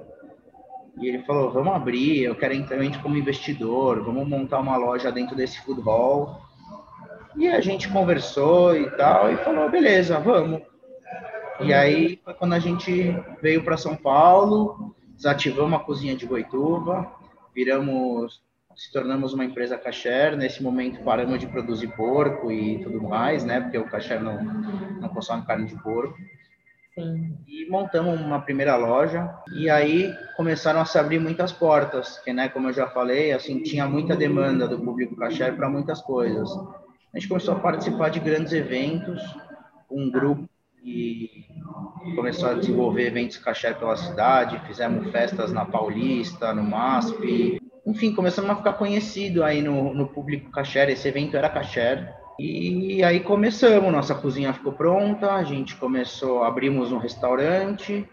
[1.00, 5.34] E ele falou: Vamos abrir, eu quero entrar como investidor, vamos montar uma loja dentro
[5.34, 6.45] desse food hall
[7.37, 10.62] e a gente conversou e tal, e falou, beleza, vamos.
[11.61, 17.11] E aí foi quando a gente veio para São Paulo, desativamos a cozinha de Boituva,
[17.55, 18.42] viramos,
[18.75, 20.37] se tornamos uma empresa kasher.
[20.37, 23.61] Nesse momento paramos de produzir porco e tudo mais, né?
[23.61, 24.42] Porque o kasher não,
[25.01, 26.16] não consome carne de porco.
[26.94, 27.37] Sim.
[27.46, 32.49] E montamos uma primeira loja e aí começaram a se abrir muitas portas, que né,
[32.49, 36.51] como eu já falei, assim tinha muita demanda do público kasher para muitas coisas
[37.16, 39.22] a gente começou a participar de grandes eventos,
[39.90, 40.46] um grupo
[40.83, 41.46] que
[42.14, 48.50] começou a desenvolver eventos caché pela cidade, fizemos festas na Paulista, no MASP, enfim, começamos
[48.50, 53.90] a ficar conhecido aí no, no público caché, esse evento era caché, e aí começamos,
[53.90, 58.07] nossa cozinha ficou pronta, a gente começou, abrimos um restaurante,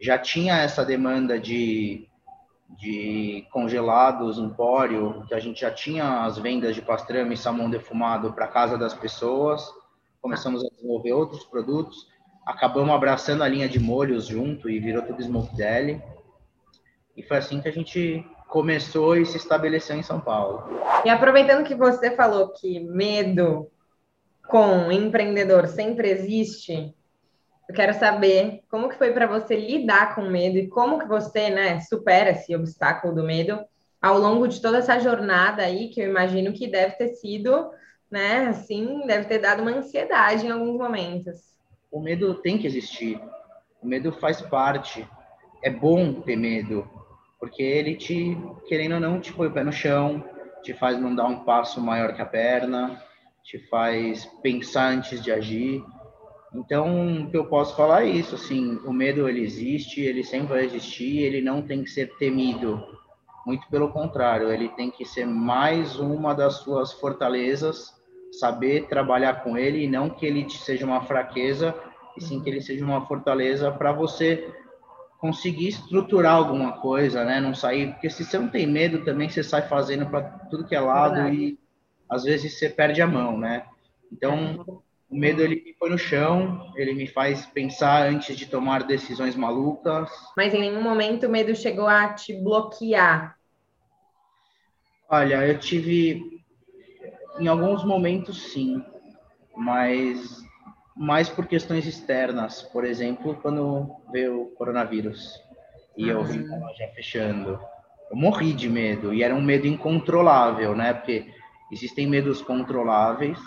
[0.00, 2.05] já tinha essa demanda de
[2.68, 8.32] de congelados, empório, que a gente já tinha as vendas de pastrame e salmão defumado
[8.32, 9.62] para casa das pessoas.
[10.20, 12.08] Começamos a desenvolver outros produtos.
[12.44, 16.02] Acabamos abraçando a linha de molhos junto e virou tudo Smoke Deli.
[17.16, 20.64] E foi assim que a gente começou e se estabeleceu em São Paulo.
[21.04, 23.70] E aproveitando que você falou que medo
[24.48, 26.94] com empreendedor sempre existe,
[27.68, 31.50] eu quero saber como que foi para você lidar com medo e como que você,
[31.50, 33.58] né, supera esse obstáculo do medo
[34.00, 37.70] ao longo de toda essa jornada aí, que eu imagino que deve ter sido,
[38.10, 41.56] né, assim, deve ter dado uma ansiedade em alguns momentos.
[41.90, 43.20] O medo tem que existir.
[43.82, 45.06] O medo faz parte.
[45.62, 46.88] É bom ter medo,
[47.40, 48.36] porque ele te,
[48.68, 50.22] querendo ou não, te põe o pé no chão,
[50.62, 53.02] te faz não dar um passo maior que a perna,
[53.42, 55.82] te faz pensar antes de agir.
[56.56, 60.48] Então, o que eu posso falar é isso, assim, o medo ele existe, ele sempre
[60.48, 62.82] vai existir, ele não tem que ser temido.
[63.44, 67.94] Muito pelo contrário, ele tem que ser mais uma das suas fortalezas,
[68.32, 71.74] saber trabalhar com ele e não que ele seja uma fraqueza,
[72.16, 74.52] e sim que ele seja uma fortaleza para você
[75.18, 77.40] conseguir estruturar alguma coisa, né?
[77.40, 80.74] Não sair, porque se você não tem medo também você sai fazendo para tudo que
[80.74, 81.58] é lado e
[82.08, 83.64] às vezes você perde a mão, né?
[84.12, 88.82] Então, o medo ele me põe no chão, ele me faz pensar antes de tomar
[88.82, 90.10] decisões malucas.
[90.36, 93.36] Mas em nenhum momento o medo chegou a te bloquear?
[95.08, 96.42] Olha, eu tive
[97.38, 98.82] em alguns momentos sim,
[99.56, 100.44] mas
[100.96, 102.62] mais por questões externas.
[102.62, 105.40] Por exemplo, quando veio o coronavírus
[105.96, 107.60] e eu vi a loja fechando,
[108.10, 110.92] eu morri de medo e era um medo incontrolável, né?
[110.92, 111.32] Porque
[111.70, 113.38] existem medos controláveis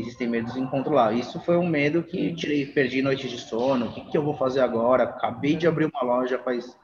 [0.00, 1.26] existem medos incontroláveis.
[1.26, 3.86] Isso foi um medo que tirei, perdi noites de sono.
[3.86, 5.04] O que, que eu vou fazer agora?
[5.04, 6.76] Acabei de abrir uma loja faz,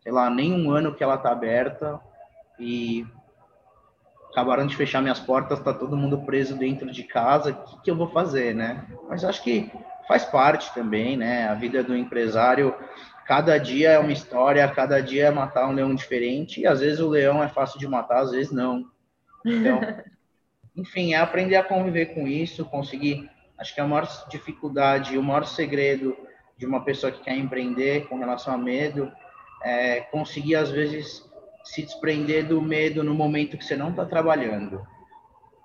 [0.00, 2.00] sei lá, nem um ano que ela está aberta
[2.58, 3.06] e
[4.30, 7.52] acabaram de fechar minhas portas, tá todo mundo preso dentro de casa.
[7.52, 8.84] O que, que eu vou fazer, né?
[9.08, 9.70] Mas acho que
[10.06, 11.48] faz parte também, né?
[11.48, 12.74] A vida do empresário,
[13.26, 16.60] cada dia é uma história, cada dia é matar um leão diferente.
[16.60, 18.84] E às vezes o leão é fácil de matar, às vezes não.
[19.44, 19.80] Então
[20.76, 23.30] enfim, é aprender a conviver com isso, conseguir.
[23.58, 26.16] Acho que a maior dificuldade, o maior segredo
[26.58, 29.10] de uma pessoa que quer empreender com relação a medo
[29.62, 31.24] é conseguir, às vezes,
[31.64, 34.86] se desprender do medo no momento que você não está trabalhando.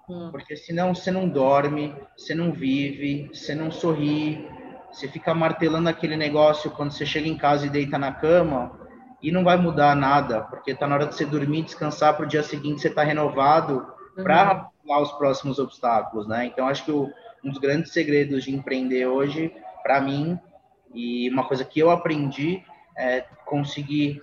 [0.10, 0.30] Hum.
[0.32, 4.48] Porque senão você não dorme, você não vive, você não sorri,
[4.92, 8.80] você fica martelando aquele negócio quando você chega em casa e deita na cama
[9.22, 12.28] e não vai mudar nada, porque está na hora de você dormir, descansar para o
[12.28, 15.02] dia seguinte você está renovado para uhum.
[15.02, 16.46] os próximos obstáculos, né?
[16.46, 17.12] Então acho que o,
[17.44, 20.40] um dos grandes segredos de empreender hoje, para mim,
[20.94, 22.64] e uma coisa que eu aprendi
[22.98, 24.22] é conseguir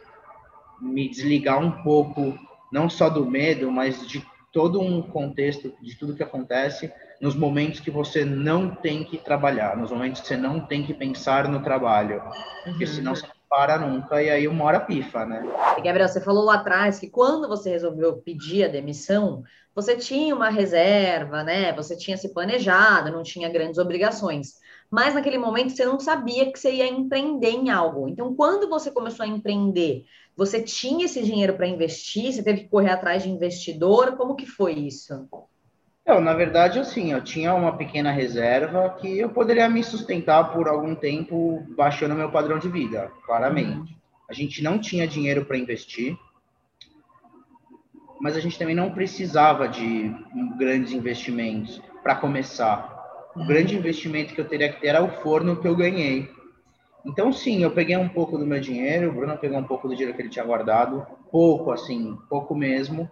[0.81, 2.39] me desligar um pouco,
[2.73, 7.81] não só do medo, mas de todo um contexto, de tudo que acontece, nos momentos
[7.81, 11.63] que você não tem que trabalhar, nos momentos que você não tem que pensar no
[11.63, 12.73] trabalho, uhum.
[12.73, 15.43] porque senão você não para nunca e aí uma hora pifa, né?
[15.77, 19.43] E Gabriel, você falou lá atrás que quando você resolveu pedir a demissão,
[19.75, 21.73] você tinha uma reserva, né?
[21.73, 24.55] Você tinha se planejado, não tinha grandes obrigações.
[24.91, 28.09] Mas naquele momento você não sabia que você ia empreender em algo.
[28.09, 30.05] Então, quando você começou a empreender,
[30.37, 32.33] você tinha esse dinheiro para investir?
[32.33, 34.17] Você teve que correr atrás de investidor?
[34.17, 35.29] Como que foi isso?
[36.09, 40.67] Não, na verdade, assim, eu tinha uma pequena reserva que eu poderia me sustentar por
[40.67, 43.93] algum tempo baixando meu padrão de vida, claramente.
[43.93, 43.99] Uhum.
[44.29, 46.19] A gente não tinha dinheiro para investir
[48.21, 50.15] mas a gente também não precisava de
[50.57, 52.97] grandes investimentos para começar.
[53.37, 56.29] O grande investimento que eu teria que ter era o forno que eu ganhei.
[57.07, 59.95] Então, sim, eu peguei um pouco do meu dinheiro, o Bruno pegou um pouco do
[59.95, 63.09] dinheiro que ele tinha guardado, pouco, assim, pouco mesmo.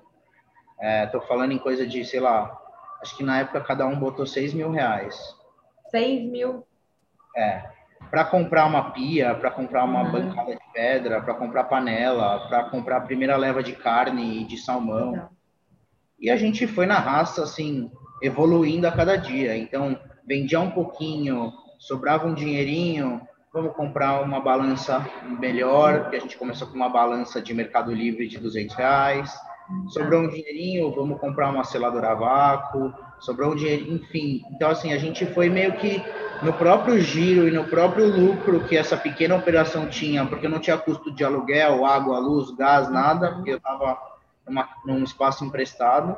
[1.05, 2.61] Estou é, falando em coisa de, sei lá,
[3.07, 5.17] acho que na época cada um botou 6 mil reais.
[5.91, 6.67] 6 mil?
[7.37, 7.77] É
[8.11, 10.13] para comprar uma pia, para comprar uma uhum.
[10.13, 14.57] bancada de pedra, para comprar panela, para comprar a primeira leva de carne e de
[14.57, 15.29] salmão.
[16.19, 17.91] E a gente foi na raça, assim,
[18.23, 19.57] evoluindo a cada dia.
[19.57, 23.21] Então, vendia um pouquinho, sobrava um dinheirinho,
[23.53, 25.05] vamos comprar uma balança
[25.39, 29.35] melhor, porque a gente começou com uma balança de Mercado Livre de 200 reais.
[29.89, 34.43] Sobrou um dinheirinho, vamos comprar uma seladora a vácuo, sobrou um dinheiro, enfim.
[34.53, 36.03] Então, assim, a gente foi meio que
[36.43, 40.79] no próprio giro e no próprio lucro que essa pequena operação tinha, porque não tinha
[40.79, 43.99] custo de aluguel, água, luz, gás, nada, porque eu estava
[44.85, 46.17] num espaço emprestado,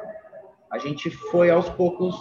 [0.70, 2.14] a gente foi aos poucos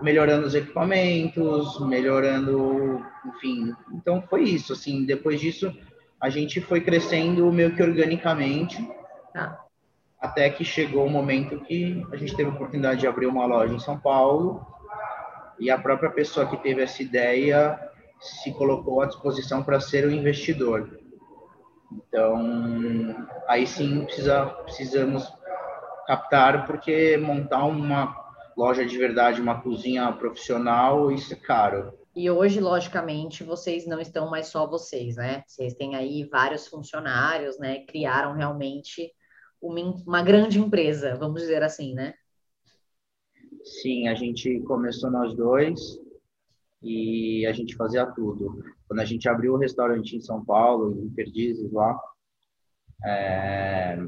[0.00, 3.74] melhorando os equipamentos, melhorando, enfim.
[3.92, 5.74] Então foi isso, assim, depois disso
[6.20, 8.76] a gente foi crescendo meio que organicamente
[9.34, 9.67] Ah.
[10.20, 13.72] Até que chegou o momento que a gente teve a oportunidade de abrir uma loja
[13.72, 14.66] em São Paulo
[15.58, 17.78] e a própria pessoa que teve essa ideia
[18.20, 20.98] se colocou à disposição para ser o investidor.
[21.92, 25.32] Então, aí sim precisa, precisamos
[26.06, 28.14] captar, porque montar uma
[28.56, 31.92] loja de verdade, uma cozinha profissional, isso é caro.
[32.14, 35.44] E hoje, logicamente, vocês não estão mais só vocês, né?
[35.46, 37.84] Vocês têm aí vários funcionários, né?
[37.86, 39.12] Criaram realmente
[39.60, 42.14] uma, grande empresa, vamos dizer assim, né?
[43.64, 45.98] Sim, a gente começou nós dois
[46.82, 48.62] e a gente fazia tudo.
[48.86, 51.98] Quando a gente abriu o restaurante em São Paulo, em Perdizes lá,
[53.04, 53.98] é,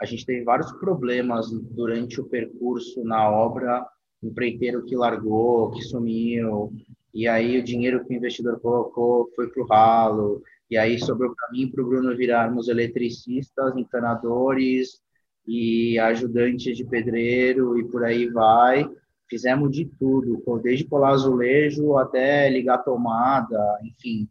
[0.00, 3.86] a gente teve vários problemas durante o percurso na obra,
[4.22, 6.72] empreiteiro que largou, que sumiu,
[7.14, 11.34] e aí o dinheiro que o investidor colocou foi para o ralo, e aí sobrou
[11.34, 15.02] para mim para o Bruno virarmos eletricistas, encanadores
[15.46, 18.88] e ajudantes de pedreiro e por aí vai.
[19.28, 24.26] Fizemos de tudo, desde colar azulejo até ligar tomada, enfim.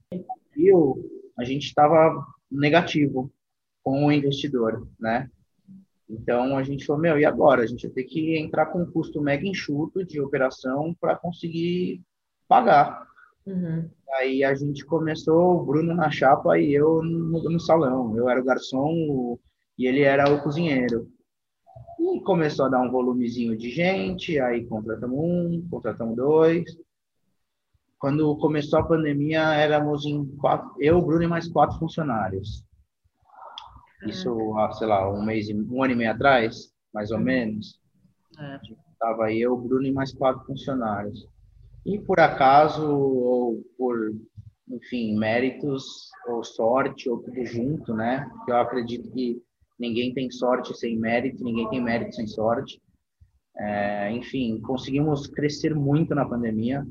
[0.57, 0.71] E
[1.37, 3.31] a gente estava negativo
[3.83, 5.29] com o investidor, né?
[6.09, 7.61] Então a gente falou, meu, e agora?
[7.61, 12.01] A gente vai ter que entrar com um custo mega enxuto de operação para conseguir
[12.47, 13.10] pagar.
[13.45, 13.89] Uhum.
[14.13, 18.15] Aí a gente começou, o Bruno na chapa e eu no, no salão.
[18.15, 19.37] Eu era o garçom
[19.77, 21.07] e ele era o cozinheiro.
[21.99, 26.65] E começou a dar um volumezinho de gente, aí contratamos um, contratamos dois.
[27.97, 32.63] Quando começou a pandemia, éramos em quatro, eu, Bruno e mais quatro funcionários.
[34.07, 34.35] Isso,
[34.73, 37.23] sei lá, um mês, um ano e meio atrás, mais ou uhum.
[37.23, 37.79] menos.
[38.39, 38.59] É.
[38.99, 41.27] Tava eu, Bruno e mais quatro funcionários.
[41.85, 44.13] E por acaso, ou por,
[44.69, 48.29] enfim, méritos, ou sorte, ou tudo junto, né?
[48.47, 49.41] Eu acredito que
[49.79, 52.79] ninguém tem sorte sem mérito, ninguém tem mérito sem sorte.
[53.57, 56.85] É, enfim, conseguimos crescer muito na pandemia.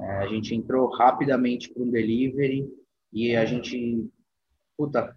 [0.00, 2.68] É, a gente entrou rapidamente para um delivery
[3.12, 4.06] e a gente,
[4.76, 5.16] puta,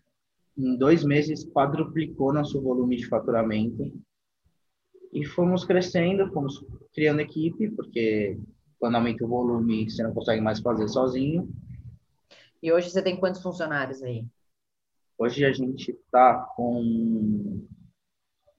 [0.57, 3.91] em dois meses quadruplicou nosso volume de faturamento.
[5.13, 8.37] E fomos crescendo, fomos criando equipe, porque
[8.79, 11.49] quando aumenta o volume, você não consegue mais fazer sozinho.
[12.61, 14.25] E hoje você tem quantos funcionários aí?
[15.17, 17.65] Hoje a gente está com.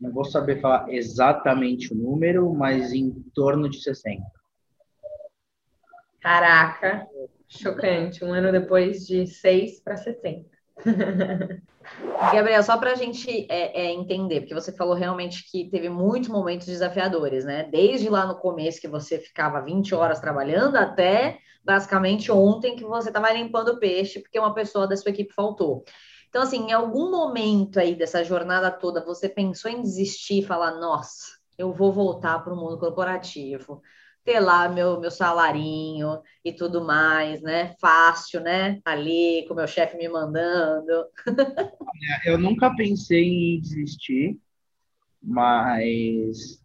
[0.00, 4.22] Não vou saber falar exatamente o número, mas em torno de 60.
[6.20, 7.06] Caraca,
[7.48, 8.24] chocante.
[8.24, 10.57] Um ano depois de 6 para 60.
[12.32, 16.28] Gabriel, só para a gente é, é, entender, porque você falou realmente que teve muitos
[16.28, 17.64] momentos desafiadores, né?
[17.64, 23.08] Desde lá no começo que você ficava 20 horas trabalhando até basicamente ontem que você
[23.08, 25.84] estava limpando o peixe porque uma pessoa da sua equipe faltou.
[26.28, 30.72] Então, assim, em algum momento aí dessa jornada toda, você pensou em desistir e falar,
[30.72, 33.82] nossa, eu vou voltar para o mundo corporativo
[34.28, 37.74] ter lá meu, meu salarinho e tudo mais, né?
[37.80, 38.78] Fácil, né?
[38.84, 41.06] Ali, com meu chefe me mandando.
[42.26, 44.38] eu nunca pensei em desistir,
[45.22, 46.62] mas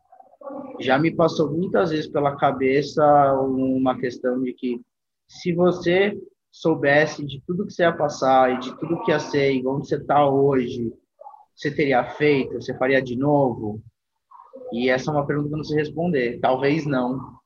[0.82, 3.02] já me passou muitas vezes pela cabeça
[3.40, 4.82] uma questão de que
[5.26, 6.20] se você
[6.52, 9.88] soubesse de tudo que você ia passar e de tudo que ia ser e onde
[9.88, 10.94] você está hoje,
[11.56, 12.56] você teria feito?
[12.56, 13.82] Você faria de novo?
[14.74, 16.40] E essa é uma pergunta que eu não sei responder.
[16.42, 17.42] Talvez não.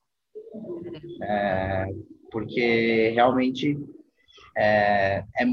[1.22, 1.86] É,
[2.32, 3.78] porque realmente
[4.58, 5.46] é, é,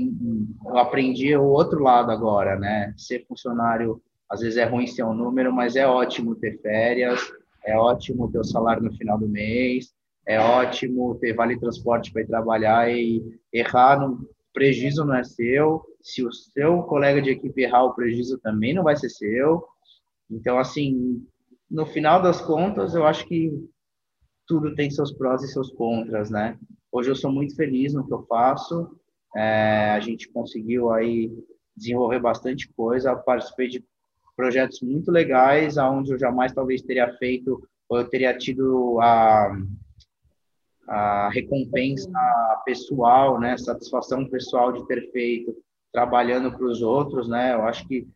[0.67, 2.95] eu aprendi o outro lado agora, né?
[2.97, 7.21] Ser funcionário, às vezes é ruim ser um número, mas é ótimo ter férias,
[7.65, 9.93] é ótimo ter o salário no final do mês,
[10.27, 13.23] é ótimo ter vale transporte para ir trabalhar e
[13.53, 15.83] errar, no prejuízo não é seu.
[16.01, 19.65] Se o seu colega de equipe errar, o prejuízo também não vai ser seu.
[20.31, 21.23] Então, assim,
[21.71, 23.53] no final das contas, eu acho que
[24.47, 26.59] tudo tem seus prós e seus contras, né?
[26.93, 28.91] Hoje eu sou muito feliz no que eu faço.
[29.37, 31.31] É, a gente conseguiu aí
[31.77, 33.17] desenvolver bastante coisa.
[33.17, 33.85] Participei de
[34.37, 39.57] projetos muito legais, aonde eu jamais talvez teria feito ou eu teria tido a,
[40.89, 42.11] a recompensa
[42.65, 43.57] pessoal, né?
[43.57, 45.55] Satisfação pessoal de ter feito
[45.93, 47.55] trabalhando para os outros, né?
[47.55, 48.07] Eu acho que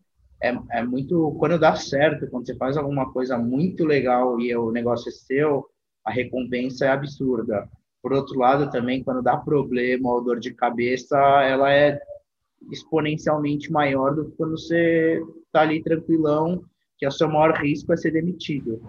[0.42, 4.70] é, é muito quando dá certo, quando você faz alguma coisa muito legal e o
[4.70, 5.66] negócio é seu,
[6.08, 7.68] a recompensa é absurda.
[8.02, 12.00] Por outro lado, também, quando dá problema ou dor de cabeça, ela é
[12.72, 16.62] exponencialmente maior do que quando você está ali tranquilão,
[16.96, 18.80] que o seu maior risco é ser demitido.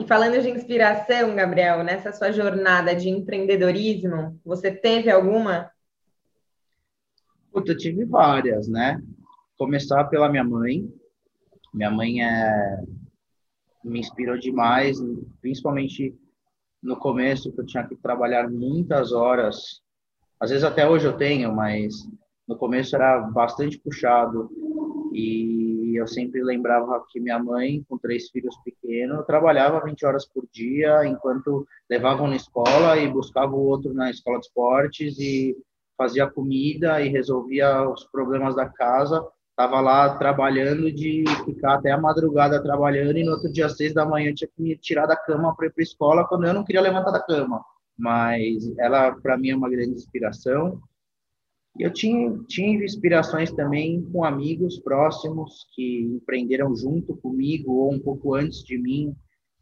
[0.00, 5.70] E falando de inspiração, Gabriel, nessa sua jornada de empreendedorismo, você teve alguma?
[7.52, 9.00] Puta, eu tive várias, né?
[9.56, 10.92] Começar pela minha mãe.
[11.72, 12.82] Minha mãe é,
[13.84, 14.98] me inspirou demais,
[15.40, 16.14] principalmente
[16.84, 19.80] no começo, que eu tinha que trabalhar muitas horas.
[20.38, 21.94] Às vezes até hoje eu tenho, mas
[22.46, 24.50] no começo era bastante puxado.
[25.12, 30.46] E eu sempre lembrava que minha mãe, com três filhos pequenos, trabalhava 20 horas por
[30.52, 35.56] dia, enquanto levavam na escola e buscava o outro na escola de esportes e
[35.96, 39.24] fazia comida e resolvia os problemas da casa.
[39.54, 43.94] Estava lá trabalhando de ficar até a madrugada trabalhando e no outro dia, às seis
[43.94, 46.64] da manhã, tinha que me tirar da cama para ir para escola quando eu não
[46.64, 47.64] queria levantar da cama.
[47.96, 50.82] Mas ela, para mim, é uma grande inspiração.
[51.78, 58.00] E eu tinha, tive inspirações também com amigos próximos que empreenderam junto comigo ou um
[58.00, 59.14] pouco antes de mim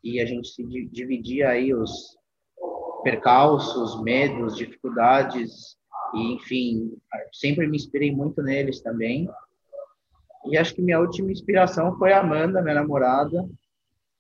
[0.03, 2.17] e a gente se dividia aí os
[3.03, 5.77] percalços, medos, dificuldades
[6.15, 6.93] e enfim,
[7.31, 9.29] sempre me inspirei muito neles também.
[10.47, 13.49] E acho que minha última inspiração foi a Amanda, minha namorada,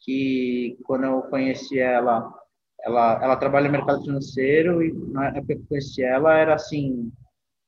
[0.00, 2.32] que quando eu conheci ela,
[2.84, 7.10] ela, ela trabalha no mercado financeiro e na época que eu conheci ela era assim,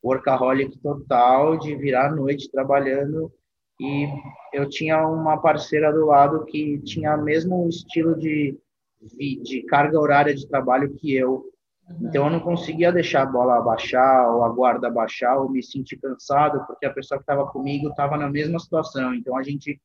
[0.03, 3.33] workaholic total, de virar a noite trabalhando.
[3.81, 4.07] E
[4.53, 8.57] eu tinha uma parceira do lado que tinha o mesmo estilo de,
[9.19, 11.45] de carga horária de trabalho que eu.
[12.01, 15.97] Então eu não conseguia deixar a bola baixar ou a guarda baixar ou me sentir
[15.97, 19.15] cansado porque a pessoa que estava comigo estava na mesma situação.
[19.15, 19.81] Então a gente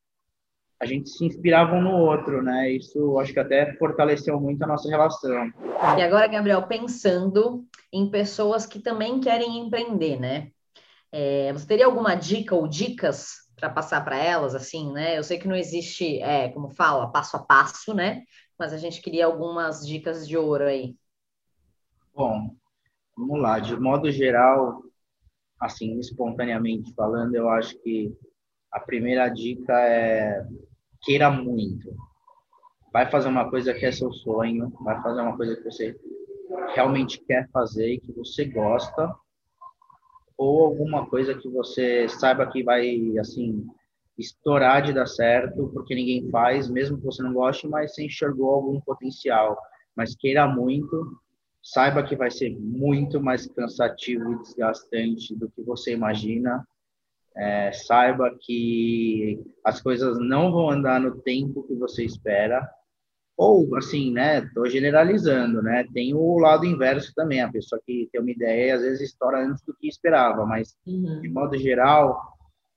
[0.79, 2.71] a gente se inspirava um no outro, né?
[2.71, 5.51] Isso acho que até fortaleceu muito a nossa relação.
[5.97, 10.51] E agora, Gabriel, pensando em pessoas que também querem empreender, né?
[11.11, 15.17] É, você teria alguma dica ou dicas para passar para elas, assim, né?
[15.17, 18.23] Eu sei que não existe, é, como fala, passo a passo, né?
[18.57, 20.95] Mas a gente queria algumas dicas de ouro aí.
[22.19, 22.53] Bom,
[23.17, 23.59] vamos lá.
[23.59, 24.83] De modo geral,
[25.57, 28.13] assim, espontaneamente falando, eu acho que
[28.73, 30.45] a primeira dica é
[31.01, 31.95] queira muito.
[32.91, 35.97] Vai fazer uma coisa que é seu sonho, vai fazer uma coisa que você
[36.75, 39.15] realmente quer fazer e que você gosta,
[40.37, 43.65] ou alguma coisa que você saiba que vai, assim,
[44.17, 48.49] estourar de dar certo, porque ninguém faz, mesmo que você não goste, mas você enxergou
[48.49, 49.57] algum potencial.
[49.95, 51.17] Mas queira muito,
[51.61, 56.65] saiba que vai ser muito mais cansativo e desgastante do que você imagina,
[57.35, 62.67] é, saiba que as coisas não vão andar no tempo que você espera,
[63.37, 68.19] ou assim, né, tô generalizando, né, tem o lado inverso também, a pessoa que tem
[68.19, 71.21] uma ideia às vezes estoura antes do que esperava, mas uhum.
[71.21, 72.19] de modo geral,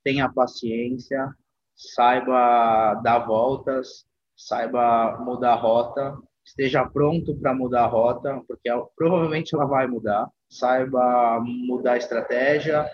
[0.04, 1.28] tenha paciência,
[1.74, 4.04] saiba dar voltas,
[4.36, 6.16] saiba mudar a rota,
[6.52, 12.86] esteja pronto para mudar a rota, porque provavelmente ela vai mudar, saiba mudar a estratégia,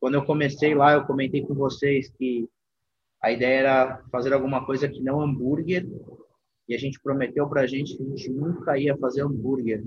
[0.00, 2.48] quando eu comecei lá, eu comentei com vocês que
[3.22, 5.86] a ideia era fazer alguma coisa que não hambúrguer,
[6.68, 9.84] e a gente prometeu para a gente que a gente nunca ia fazer hambúrguer.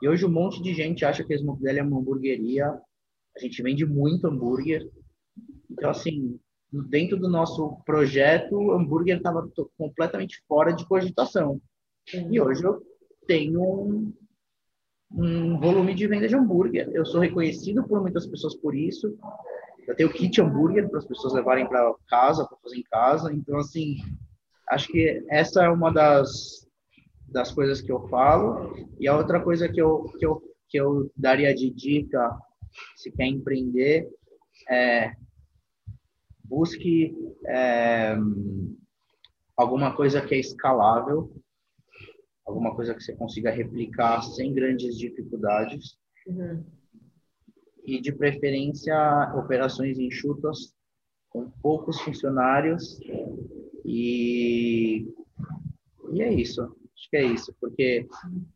[0.00, 2.66] E hoje um monte de gente acha que a Smoke Deli é uma hamburgueria.
[3.36, 4.88] A gente vende muito hambúrguer.
[5.70, 6.38] Então, assim,
[6.72, 9.46] dentro do nosso projeto, hambúrguer estava
[9.76, 11.60] completamente fora de cogitação.
[12.12, 12.82] E hoje eu
[13.26, 14.12] tenho um,
[15.12, 16.90] um volume de venda de hambúrguer.
[16.92, 19.16] Eu sou reconhecido por muitas pessoas por isso.
[19.86, 23.32] Eu tenho kit hambúrguer para as pessoas levarem para casa, para fazer em casa.
[23.32, 23.96] Então, assim,
[24.68, 26.68] acho que essa é uma das,
[27.28, 28.74] das coisas que eu falo.
[28.98, 32.36] E a outra coisa que eu, que eu, que eu daria de dica,
[32.96, 34.08] se quer empreender,
[34.68, 35.12] é
[36.44, 37.14] busque
[37.46, 38.16] é,
[39.56, 41.32] alguma coisa que é escalável,
[42.50, 45.96] alguma coisa que você consiga replicar sem grandes dificuldades.
[46.26, 46.64] Uhum.
[47.84, 48.94] E, de preferência,
[49.34, 50.74] operações enxutas,
[51.30, 53.00] com poucos funcionários.
[53.84, 55.06] E,
[56.12, 56.62] e é isso.
[56.62, 57.54] Acho que é isso.
[57.60, 58.06] Porque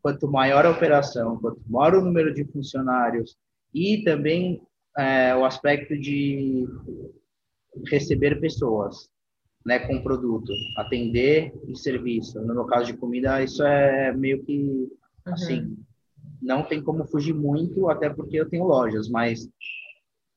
[0.03, 3.37] quanto maior a operação, quanto maior o número de funcionários
[3.73, 4.61] e também
[4.99, 6.67] é, o aspecto de
[7.89, 9.09] receber pessoas
[9.65, 12.41] né, com produto, atender e serviço.
[12.43, 14.89] No meu caso de comida, isso é meio que
[15.27, 15.33] uhum.
[15.33, 15.77] assim,
[16.43, 19.49] não tem como fugir muito, até porque eu tenho lojas, mas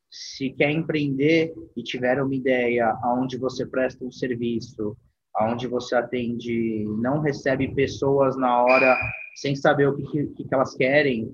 [0.10, 4.96] se quer empreender e tiver uma ideia aonde você presta um serviço,
[5.36, 8.98] aonde você atende, não recebe pessoas na hora
[9.36, 11.32] sem saber o que, que, que elas querem,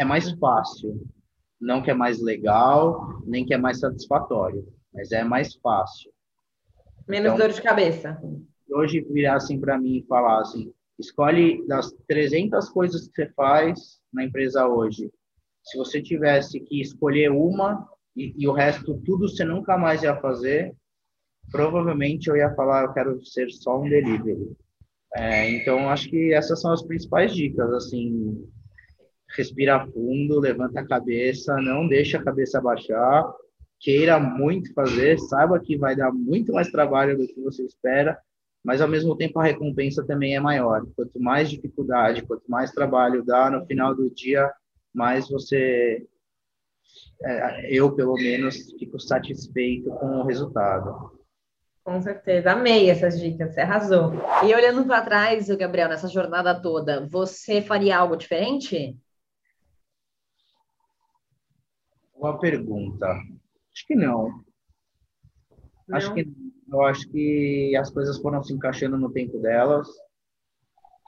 [0.00, 0.38] é mais uhum.
[0.38, 1.06] fácil.
[1.60, 6.13] Não que é mais legal, nem que é mais satisfatório, mas é mais fácil.
[7.06, 8.20] Menos então, dor de cabeça.
[8.70, 14.00] Hoje virar assim para mim e falar assim, escolhe das 300 coisas que você faz
[14.12, 15.10] na empresa hoje.
[15.62, 20.16] Se você tivesse que escolher uma e, e o resto tudo você nunca mais ia
[20.16, 20.74] fazer,
[21.50, 24.56] provavelmente eu ia falar, eu quero ser só um delivery.
[25.16, 28.50] É, então, acho que essas são as principais dicas, assim,
[29.36, 33.24] respira fundo, levanta a cabeça, não deixa a cabeça baixar,
[33.80, 38.18] queira muito fazer, saiba que vai dar muito mais trabalho do que você espera,
[38.64, 40.86] mas ao mesmo tempo a recompensa também é maior.
[40.96, 44.50] Quanto mais dificuldade, quanto mais trabalho dá, no final do dia,
[44.92, 46.06] mais você,
[47.22, 51.12] é, eu pelo menos, fico satisfeito com o resultado.
[51.84, 54.12] Com certeza, amei essas dicas, você arrasou.
[54.48, 58.96] E olhando para trás, Gabriel, nessa jornada toda, você faria algo diferente?
[62.16, 63.06] Boa pergunta.
[63.74, 64.28] Acho que não.
[65.88, 65.96] não.
[65.96, 66.32] Acho que
[66.74, 69.88] eu acho que as coisas foram se encaixando no tempo delas,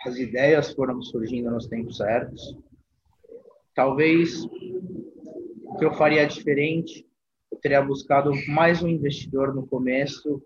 [0.07, 2.57] as ideias foram surgindo nos tempos certos.
[3.75, 7.07] Talvez o que eu faria diferente,
[7.51, 10.43] eu teria buscado mais um investidor no começo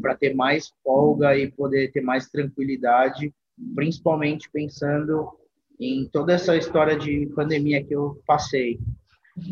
[0.00, 3.34] para ter mais folga e poder ter mais tranquilidade,
[3.74, 5.28] principalmente pensando
[5.80, 8.78] em toda essa história de pandemia que eu passei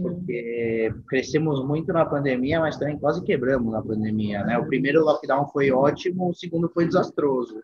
[0.00, 4.56] porque crescemos muito na pandemia, mas também quase quebramos na pandemia, né?
[4.58, 7.62] O primeiro lockdown foi ótimo, o segundo foi desastroso.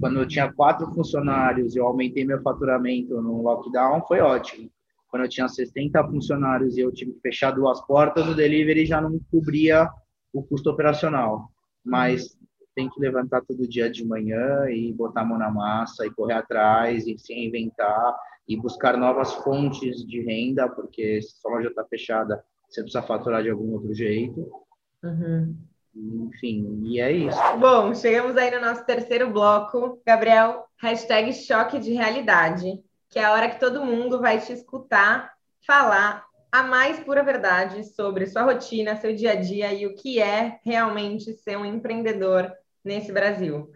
[0.00, 4.70] Quando eu tinha quatro funcionários e eu aumentei meu faturamento no lockdown, foi ótimo.
[5.08, 9.00] Quando eu tinha 60 funcionários e eu tive que fechar duas portas, o delivery já
[9.00, 9.88] não cobria
[10.30, 11.50] o custo operacional.
[11.82, 12.37] Mas
[12.78, 16.34] tem que levantar todo dia de manhã e botar a mão na massa e correr
[16.34, 18.16] atrás e se reinventar
[18.46, 23.42] e buscar novas fontes de renda, porque se a loja está fechada, você precisa faturar
[23.42, 24.48] de algum outro jeito.
[25.02, 25.56] Uhum.
[25.92, 27.40] Enfim, e é isso.
[27.58, 30.00] Bom, chegamos aí no nosso terceiro bloco.
[30.06, 35.32] Gabriel, hashtag choque de realidade, que é a hora que todo mundo vai te escutar
[35.66, 40.22] falar a mais pura verdade sobre sua rotina, seu dia a dia e o que
[40.22, 42.52] é realmente ser um empreendedor
[42.84, 43.70] nesse Brasil.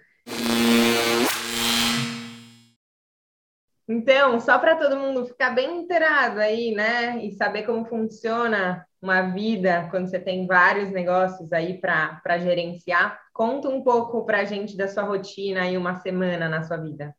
[3.89, 7.25] Então, só para todo mundo ficar bem inteirado aí, né?
[7.25, 13.69] E saber como funciona uma vida quando você tem vários negócios aí para gerenciar, conta
[13.69, 17.15] um pouco para a gente da sua rotina e uma semana na sua vida.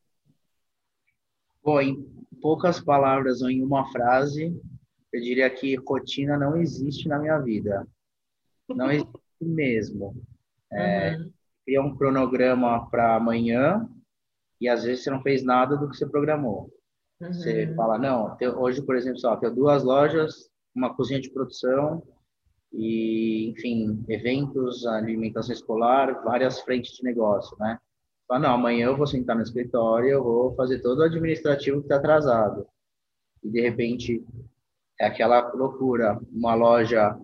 [1.61, 4.57] Bom, em poucas palavras ou em uma frase,
[5.11, 7.85] eu diria que rotina não existe na minha vida.
[8.67, 10.15] Não existe mesmo.
[10.71, 11.31] É, uhum.
[11.65, 13.87] Cria um cronograma para amanhã,
[14.59, 16.69] e às vezes você não fez nada do que você programou.
[17.21, 17.33] Uhum.
[17.33, 22.03] Você fala, não, hoje, por exemplo, só tenho duas lojas, uma cozinha de produção
[22.71, 27.79] e, enfim, eventos, alimentação escolar, várias frentes de negócio, né?
[28.27, 31.85] Fala, não, amanhã eu vou sentar no escritório, eu vou fazer todo o administrativo que
[31.85, 32.65] está atrasado.
[33.43, 34.25] E, de repente,
[34.99, 37.17] é aquela loucura, uma loja,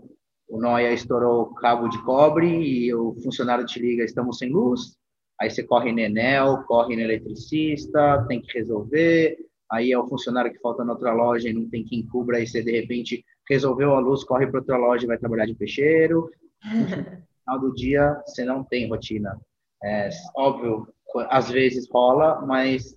[0.50, 5.00] o Noia estourou o cabo de cobre e o funcionário te liga, estamos sem luz,
[5.40, 9.38] Aí você corre no Enel, corre no eletricista, tem que resolver.
[9.72, 12.38] Aí é o funcionário que falta na outra loja e não tem quem cubra.
[12.38, 15.56] Aí você, de repente, resolveu a luz, corre para outra loja e vai trabalhar de
[15.56, 16.30] peixeiro.
[16.66, 16.86] No
[17.40, 19.40] final do dia, você não tem rotina.
[19.82, 20.86] É óbvio,
[21.30, 22.94] às vezes rola, mas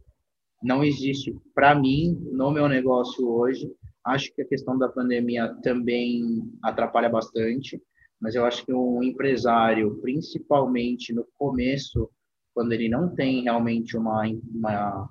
[0.61, 1.39] não existe.
[1.55, 3.73] Para mim, no meu negócio hoje,
[4.05, 7.81] acho que a questão da pandemia também atrapalha bastante,
[8.21, 12.11] mas eu acho que um empresário, principalmente no começo,
[12.55, 14.23] quando ele não tem realmente uma,
[14.55, 15.11] uma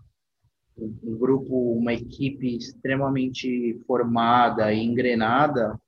[0.78, 5.80] um grupo, uma equipe extremamente formada e engrenada,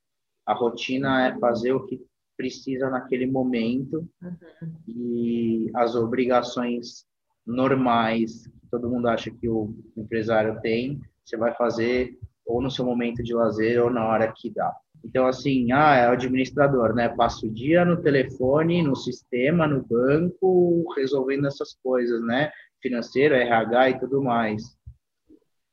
[0.46, 2.00] a rotina é fazer o que
[2.36, 4.74] precisa naquele momento uhum.
[4.86, 7.06] e as obrigações
[7.46, 12.84] normais que todo mundo acha que o empresário tem, você vai fazer ou no seu
[12.84, 14.74] momento de lazer ou na hora que dá.
[15.04, 17.10] Então, assim, ah, é o administrador, né?
[17.10, 22.50] Passa o dia no telefone, no sistema, no banco, resolvendo essas coisas, né?
[22.82, 24.62] Financeiro, RH e tudo mais.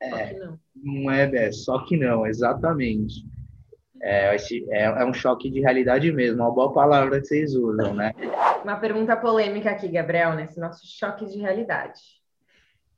[0.01, 0.59] É, não.
[0.75, 3.23] não é, é, só que não, exatamente.
[4.01, 8.11] É, é, é um choque de realidade mesmo, uma boa palavra que vocês usam, né?
[8.63, 12.20] Uma pergunta polêmica aqui, Gabriel, nesse nosso choque de realidade.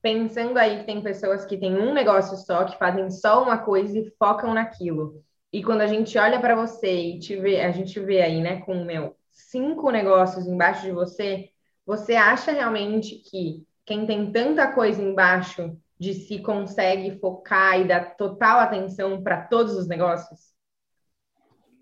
[0.03, 3.97] Pensando aí que tem pessoas que têm um negócio só, que fazem só uma coisa
[3.97, 5.23] e focam naquilo
[5.53, 8.61] e quando a gente olha para você e te vê, a gente vê aí, né,
[8.61, 11.51] com meu cinco negócios embaixo de você,
[11.85, 18.17] você acha realmente que quem tem tanta coisa embaixo de si consegue focar e dar
[18.17, 20.51] total atenção para todos os negócios?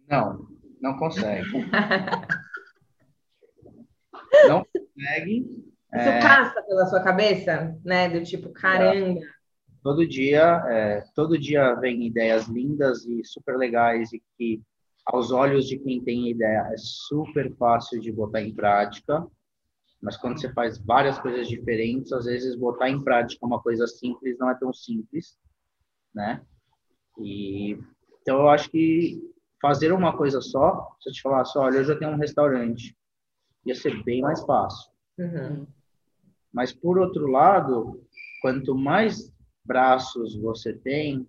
[0.05, 0.45] Não,
[0.82, 1.47] não consegue.
[4.49, 5.70] não consegue.
[5.94, 6.22] Isso é...
[6.22, 8.10] passa pela sua cabeça, né?
[8.10, 9.20] Do tipo, caramba.
[9.84, 14.62] Todo dia, é, todo dia vem ideias lindas e super legais e que
[15.06, 19.26] aos olhos de quem tem ideia, é super fácil de botar em prática,
[20.02, 24.38] mas quando você faz várias coisas diferentes, às vezes botar em prática uma coisa simples
[24.39, 25.38] não é tão simples,
[26.14, 26.42] né?
[27.20, 27.78] E
[28.22, 29.20] então eu acho que
[29.62, 32.96] fazer uma coisa só, se eu te falar só, olha, eu já tenho um restaurante,
[33.66, 34.92] ia ser bem mais fácil.
[35.18, 35.68] Uhum.
[36.54, 38.02] Mas por outro lado,
[38.41, 39.32] quanto mais
[39.66, 41.26] braços você tem,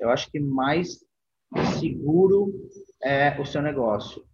[0.00, 1.04] eu acho que mais
[1.78, 2.52] seguro
[3.02, 4.24] é o seu negócio.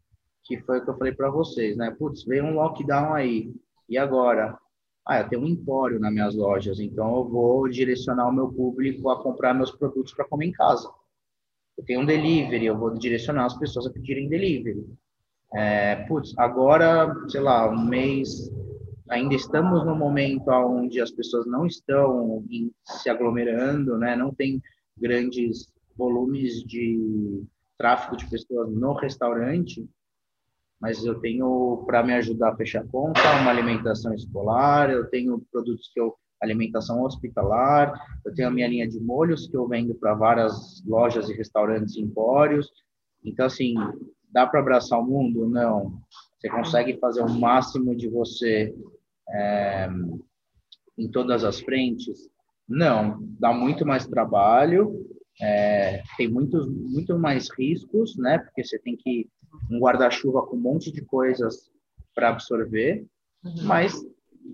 [0.44, 1.90] Que foi o que eu falei para vocês, né?
[1.90, 3.52] Putz, veio um lockdown aí.
[3.88, 4.58] E agora?
[5.06, 9.08] Ah, eu tenho um empório nas minhas lojas, então eu vou direcionar o meu público
[9.10, 10.88] a comprar meus produtos para comer em casa.
[11.76, 14.86] Eu tenho um delivery, eu vou direcionar as pessoas a pedirem delivery.
[15.54, 18.50] É, putz, agora, sei lá, um mês,
[19.10, 22.42] ainda estamos no momento onde as pessoas não estão
[22.84, 24.14] se aglomerando, né?
[24.16, 24.62] Não tem
[24.96, 27.42] grandes volumes de
[27.76, 29.86] tráfego de pessoas no restaurante,
[30.80, 35.90] mas eu tenho para me ajudar a fechar conta uma alimentação escolar, eu tenho produtos
[35.92, 37.92] que eu alimentação hospitalar,
[38.24, 41.96] eu tenho a minha linha de molhos que eu vendo para várias lojas e restaurantes
[41.96, 42.66] e empórios.
[43.22, 43.74] Então assim,
[44.30, 45.46] dá para abraçar o mundo?
[45.46, 46.00] Não.
[46.38, 48.74] Você consegue fazer o máximo de você
[49.32, 49.88] é,
[50.98, 52.28] em todas as frentes?
[52.68, 53.18] Não.
[53.38, 55.06] Dá muito mais trabalho,
[55.40, 58.38] é, tem muitos, muito mais riscos, né?
[58.38, 59.28] Porque você tem que
[59.70, 61.70] um guarda-chuva com um monte de coisas
[62.14, 63.04] para absorver,
[63.44, 63.64] uhum.
[63.64, 63.94] mas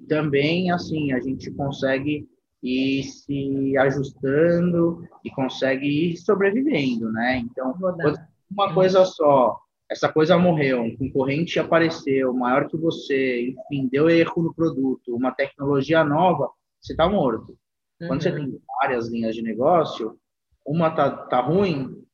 [0.09, 2.29] também assim a gente consegue
[2.63, 7.39] ir se ajustando e consegue ir sobrevivendo, né?
[7.39, 7.75] Então,
[8.51, 9.59] uma coisa só,
[9.89, 15.33] essa coisa morreu, um concorrente apareceu, maior que você, enfim, deu erro no produto, uma
[15.33, 17.57] tecnologia nova, você está morto.
[17.99, 18.21] Quando uhum.
[18.21, 20.19] você tem várias linhas de negócio,
[20.67, 22.05] uma tá, tá ruim,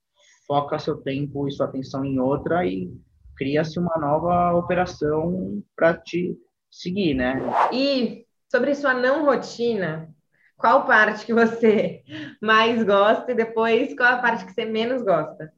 [0.47, 2.93] foca seu tempo e sua atenção em outra e
[3.37, 6.37] cria-se uma nova operação para te
[6.71, 7.41] seguir, né?
[7.73, 10.15] E sobre sua não rotina,
[10.57, 12.03] qual parte que você
[12.41, 15.53] mais gosta e depois qual a parte que você menos gosta?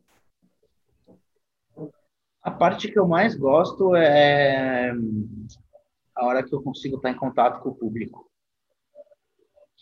[2.44, 4.92] A parte que eu mais gosto é
[6.14, 8.30] a hora que eu consigo estar em contato com o público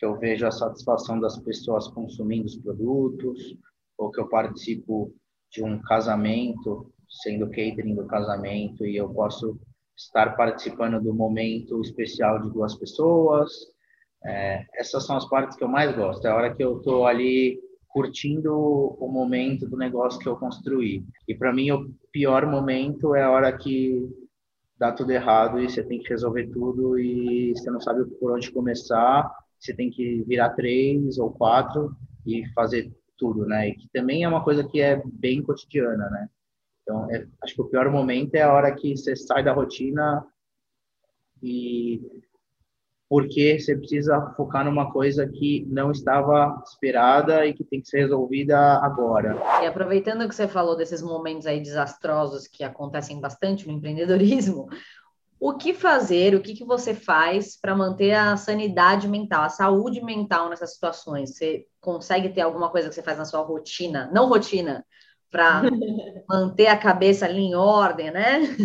[0.03, 3.57] que eu vejo a satisfação das pessoas consumindo os produtos,
[3.97, 5.15] ou que eu participo
[5.49, 6.93] de um casamento,
[7.23, 9.61] sendo catering do casamento, e eu posso
[9.97, 13.53] estar participando do momento especial de duas pessoas.
[14.25, 16.27] É, essas são as partes que eu mais gosto.
[16.27, 17.61] É a hora que eu estou ali
[17.93, 21.05] curtindo o momento do negócio que eu construí.
[21.29, 24.09] E para mim o pior momento é a hora que
[24.79, 28.51] dá tudo errado e você tem que resolver tudo e você não sabe por onde
[28.51, 29.31] começar
[29.63, 31.95] você tem que virar três ou quatro
[32.27, 33.69] e fazer tudo, né?
[33.69, 36.29] E que também é uma coisa que é bem cotidiana, né?
[36.83, 40.27] Então, é, acho que o pior momento é a hora que você sai da rotina
[41.41, 42.03] e
[43.13, 47.99] porque você precisa focar numa coisa que não estava esperada e que tem que ser
[47.99, 49.37] resolvida agora.
[49.63, 54.67] E aproveitando que você falou desses momentos aí desastrosos que acontecem bastante no empreendedorismo,
[55.39, 60.03] o que fazer, o que, que você faz para manter a sanidade mental, a saúde
[60.03, 61.37] mental nessas situações?
[61.37, 64.87] Você consegue ter alguma coisa que você faz na sua rotina, não rotina,
[65.31, 65.61] para
[66.27, 68.57] manter a cabeça ali em ordem, né?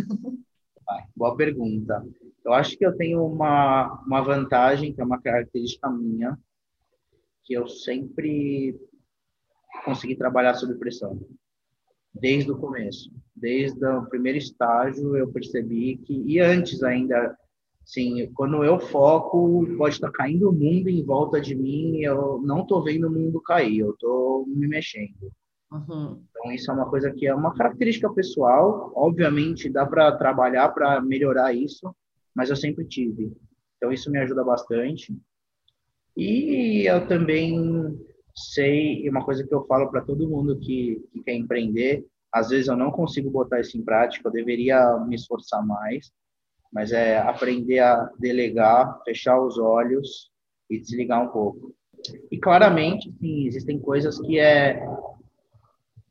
[1.13, 2.01] Boa pergunta.
[2.47, 6.39] Eu acho que eu tenho uma, uma vantagem, que é uma característica minha,
[7.43, 8.73] que eu sempre
[9.83, 11.19] consegui trabalhar sob pressão
[12.13, 13.11] desde o começo.
[13.35, 17.37] Desde o primeiro estágio eu percebi que, e antes ainda,
[17.83, 22.61] assim, quando eu foco, pode estar caindo o mundo em volta de mim, eu não
[22.61, 25.33] estou vendo o mundo cair, eu estou me mexendo.
[25.69, 26.23] Uhum.
[26.29, 31.01] Então, isso é uma coisa que é uma característica pessoal, obviamente dá para trabalhar para
[31.01, 31.93] melhorar isso,
[32.37, 33.35] mas eu sempre tive.
[33.75, 35.11] Então, isso me ajuda bastante.
[36.15, 37.99] E eu também
[38.35, 42.67] sei, uma coisa que eu falo para todo mundo que, que quer empreender, às vezes
[42.67, 46.11] eu não consigo botar isso em prática, eu deveria me esforçar mais,
[46.71, 50.29] mas é aprender a delegar, fechar os olhos
[50.69, 51.73] e desligar um pouco.
[52.29, 54.85] E claramente, sim, existem coisas que é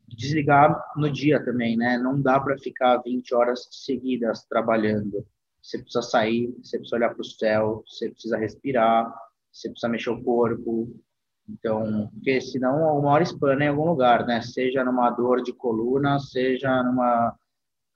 [0.09, 1.97] desligar no dia também, né?
[1.97, 5.25] Não dá para ficar 20 horas seguidas trabalhando.
[5.67, 9.13] Você precisa sair, você precisa olhar para o céu, você precisa respirar,
[9.51, 10.97] você precisa mexer o corpo,
[11.49, 14.41] então, porque senão uma hora espana em algum lugar, né?
[14.41, 17.35] Seja numa dor de coluna, seja numa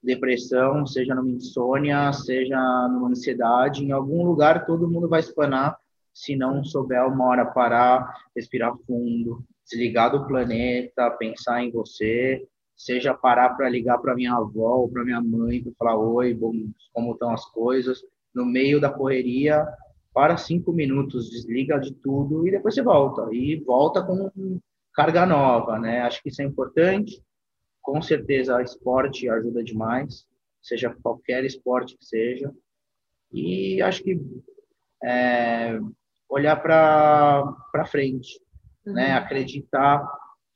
[0.04, 2.58] depressão, seja numa insônia, seja
[2.90, 5.78] numa ansiedade, em algum lugar todo mundo vai espanar
[6.14, 12.46] se não souber uma hora parar, respirar fundo, desligar do planeta, pensar em você,
[12.84, 16.52] seja parar para ligar para minha avó ou para minha mãe para falar oi, bom,
[16.92, 18.02] como estão as coisas,
[18.34, 19.68] no meio da correria,
[20.12, 24.60] para cinco minutos, desliga de tudo e depois você volta e volta com
[24.94, 26.02] carga nova, né?
[26.02, 27.24] Acho que isso é importante.
[27.82, 30.26] Com certeza, esporte ajuda demais,
[30.60, 32.52] seja qualquer esporte que seja.
[33.32, 34.20] E acho que
[35.04, 35.80] é,
[36.28, 38.42] olhar para frente,
[38.86, 38.92] né?
[38.92, 38.94] uhum.
[38.94, 39.14] né?
[39.14, 40.04] Acreditar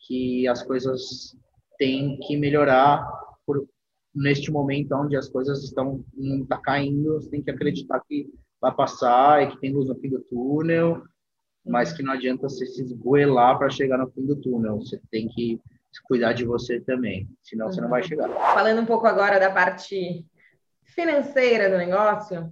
[0.08, 1.36] que as coisas
[1.78, 3.08] têm que melhorar
[3.46, 3.68] por,
[4.14, 8.30] neste momento onde as coisas estão não tá caindo, você tem que acreditar que
[8.62, 11.04] vai passar e que tem luz no fim do túnel,
[11.66, 14.78] mas que não adianta você se esgoelar para chegar no fim do túnel.
[14.78, 15.60] Você tem que
[16.08, 17.72] cuidar de você também, senão uhum.
[17.72, 18.08] você não vai uhum.
[18.08, 18.30] chegar.
[18.54, 20.26] Falando um pouco agora da parte
[20.84, 22.52] financeira do negócio,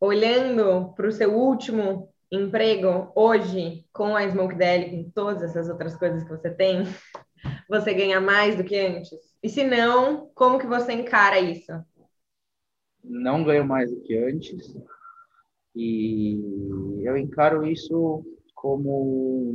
[0.00, 5.96] olhando para o seu último emprego hoje com a Smoke Deli, com todas essas outras
[5.96, 6.84] coisas que você tem,
[7.70, 9.18] você ganha mais do que antes?
[9.42, 11.72] E se não, como que você encara isso?
[13.02, 14.76] Não ganho mais do que antes.
[15.74, 16.36] E
[17.02, 19.54] eu encaro isso como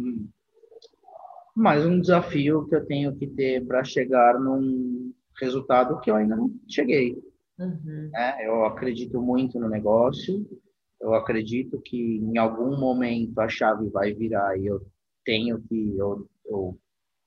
[1.53, 6.35] mais um desafio que eu tenho que ter para chegar num resultado que eu ainda
[6.35, 7.21] não cheguei.
[7.59, 8.11] Uhum.
[8.15, 10.45] É, eu acredito muito no negócio,
[11.01, 14.81] eu acredito que em algum momento a chave vai virar e eu
[15.23, 16.77] tenho que, eu, eu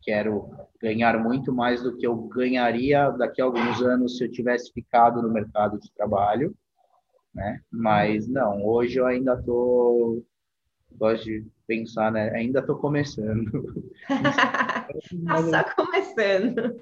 [0.02, 4.72] quero ganhar muito mais do que eu ganharia daqui a alguns anos se eu tivesse
[4.72, 6.54] ficado no mercado de trabalho
[7.38, 7.60] né?
[7.70, 10.22] Mas não, hoje eu ainda tô
[10.92, 12.30] gosto de pensar, né?
[12.34, 13.84] Ainda tô começando.
[15.26, 16.80] tá só começando.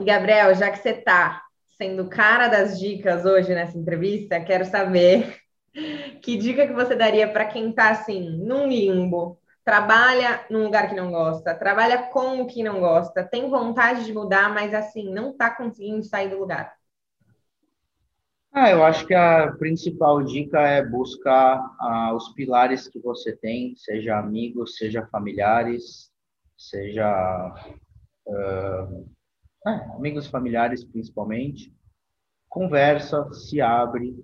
[0.00, 1.42] E Gabriel, já que você tá
[1.76, 5.36] sendo cara das dicas hoje nessa entrevista, quero saber
[6.22, 10.94] que dica que você daria para quem tá assim, num limbo, trabalha num lugar que
[10.94, 15.36] não gosta, trabalha com o que não gosta, tem vontade de mudar, mas assim, não
[15.36, 16.74] tá conseguindo sair do lugar.
[18.54, 23.74] Ah, eu acho que a principal dica é buscar ah, os pilares que você tem,
[23.76, 26.12] seja amigos, seja familiares,
[26.56, 27.54] seja
[28.26, 29.10] uh,
[29.66, 31.74] é, amigos familiares principalmente.
[32.48, 34.14] Conversa, se abre,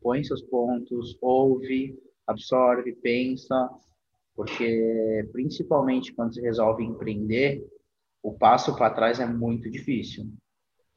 [0.00, 3.68] põe seus pontos, ouve, absorve, pensa,
[4.34, 7.64] porque principalmente quando você resolve empreender,
[8.22, 10.26] o passo para trás é muito difícil.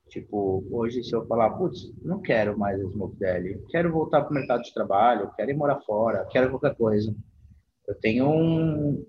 [0.09, 4.31] Tipo, hoje se eu falar, putz, não quero mais a Smoke Deli, quero voltar para
[4.31, 7.13] o mercado de trabalho, quero ir morar fora, quero qualquer coisa.
[7.85, 9.05] Eu tenho um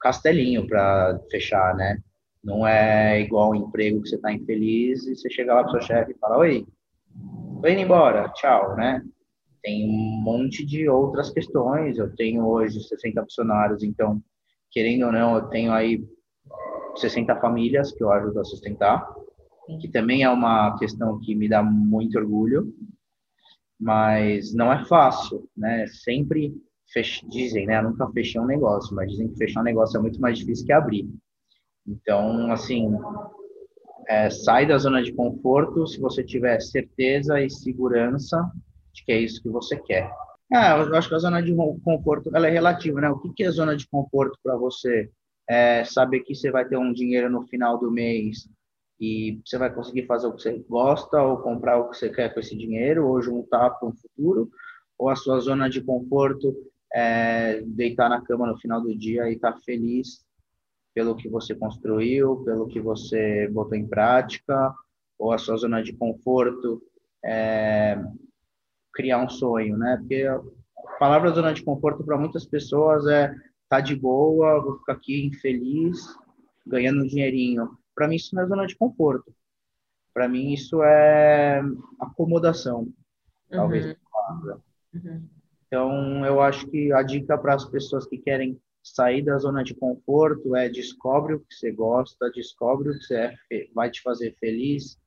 [0.00, 1.98] castelinho para fechar, né?
[2.42, 5.72] Não é igual um emprego que você está infeliz e você chega lá para o
[5.72, 6.66] seu chefe e fala, oi,
[7.60, 9.00] tô indo embora, tchau, né?
[9.62, 11.98] Tem um monte de outras questões.
[11.98, 14.20] Eu tenho hoje 60 funcionários, então,
[14.70, 16.04] querendo ou não, eu tenho aí
[16.96, 19.06] 60 famílias que eu ajudo a sustentar
[19.78, 22.74] que também é uma questão que me dá muito orgulho,
[23.78, 25.86] mas não é fácil, né?
[25.86, 26.54] Sempre
[26.92, 27.26] fech...
[27.28, 27.78] dizem, né?
[27.78, 30.66] Eu nunca fechei um negócio, mas dizem que fechar um negócio é muito mais difícil
[30.66, 31.08] que abrir.
[31.86, 32.92] Então, assim,
[34.08, 38.50] é, sai da zona de conforto se você tiver certeza e segurança
[38.92, 40.10] de que é isso que você quer.
[40.52, 43.10] É, eu acho que a zona de conforto ela é relativa, né?
[43.10, 45.10] O que é zona de conforto para você?
[45.48, 48.48] É saber que você vai ter um dinheiro no final do mês
[49.00, 52.32] e você vai conseguir fazer o que você gosta ou comprar o que você quer
[52.32, 54.50] com esse dinheiro ou juntar para um futuro
[54.98, 56.54] ou a sua zona de conforto
[56.94, 60.24] é deitar na cama no final do dia e estar tá feliz
[60.94, 64.72] pelo que você construiu, pelo que você botou em prática
[65.18, 66.82] ou a sua zona de conforto
[67.24, 67.98] é
[68.92, 69.96] criar um sonho, né?
[69.98, 70.40] Porque a
[70.98, 73.34] palavra zona de conforto para muitas pessoas é
[73.68, 75.98] tá de boa, vou ficar aqui infeliz,
[76.66, 79.34] ganhando um dinheirinho para mim, isso não é zona de conforto.
[80.12, 81.62] Para mim, isso é
[82.00, 82.92] acomodação,
[83.50, 83.86] talvez.
[83.86, 84.60] Uhum.
[84.94, 85.28] Uhum.
[85.66, 89.74] Então, eu acho que a dica para as pessoas que querem sair da zona de
[89.74, 94.36] conforto é descobre o que você gosta, descobre o que você é, vai te fazer
[94.38, 94.98] feliz,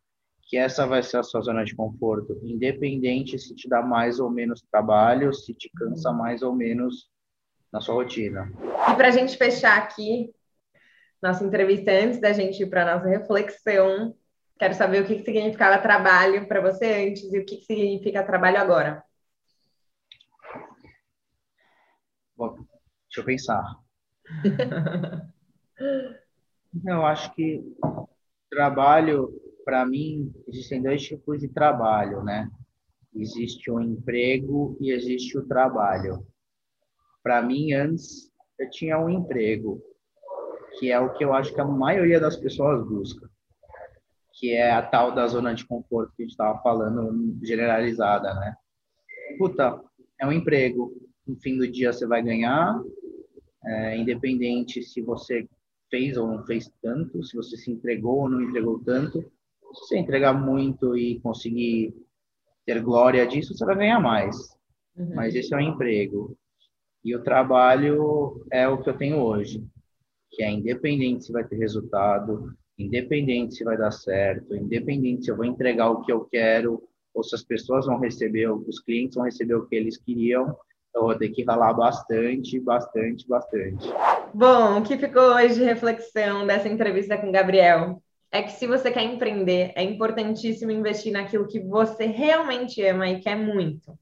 [0.46, 4.30] que essa vai ser a sua zona de conforto, independente se te dá mais ou
[4.30, 7.10] menos trabalho, se te cansa mais ou menos
[7.74, 8.52] na sua rotina.
[8.91, 10.32] E para a gente fechar aqui,
[11.22, 14.16] nossa entrevista antes da gente ir para a nossa reflexão.
[14.60, 18.24] Quero saber o que, que significava trabalho para você antes e o que, que significa
[18.24, 19.04] trabalho agora.
[22.38, 22.56] Bom,
[23.08, 23.64] deixa eu pensar.
[26.88, 27.64] eu acho que
[28.50, 29.34] trabalho,
[29.66, 32.49] para mim, existem dois tipos de trabalho, né?
[33.13, 36.26] Existe o emprego e existe o trabalho.
[37.24, 39.82] Para mim, antes, eu tinha um emprego
[40.78, 43.30] que é o que eu acho que a maioria das pessoas busca.
[44.34, 48.55] que é a tal da zona de conforto que a gente estava falando, generalizada, né?
[49.38, 49.82] Puta,
[50.20, 50.91] é um emprego.
[51.26, 52.80] No fim do dia você vai ganhar,
[53.63, 55.47] é, independente se você
[55.89, 59.24] fez ou não fez tanto, se você se entregou ou não entregou tanto.
[59.74, 61.93] Se você entregar muito e conseguir
[62.66, 64.36] ter glória disso, você vai ganhar mais.
[64.95, 65.16] Uhum.
[65.16, 66.38] Mas esse é o emprego.
[67.03, 69.63] E o trabalho é o que eu tenho hoje,
[70.32, 75.38] que é independente se vai ter resultado, independente se vai dar certo, independente se eu
[75.38, 76.82] vou entregar o que eu quero
[77.13, 80.57] ou se as pessoas vão receber, os clientes vão receber o que eles queriam,
[80.93, 83.88] eu vou ter que ralar bastante, bastante, bastante.
[84.34, 88.01] Bom, o que ficou hoje de reflexão dessa entrevista com o Gabriel
[88.36, 93.22] é que se você quer empreender, é importantíssimo investir naquilo que você realmente ama e
[93.22, 93.98] quer muito.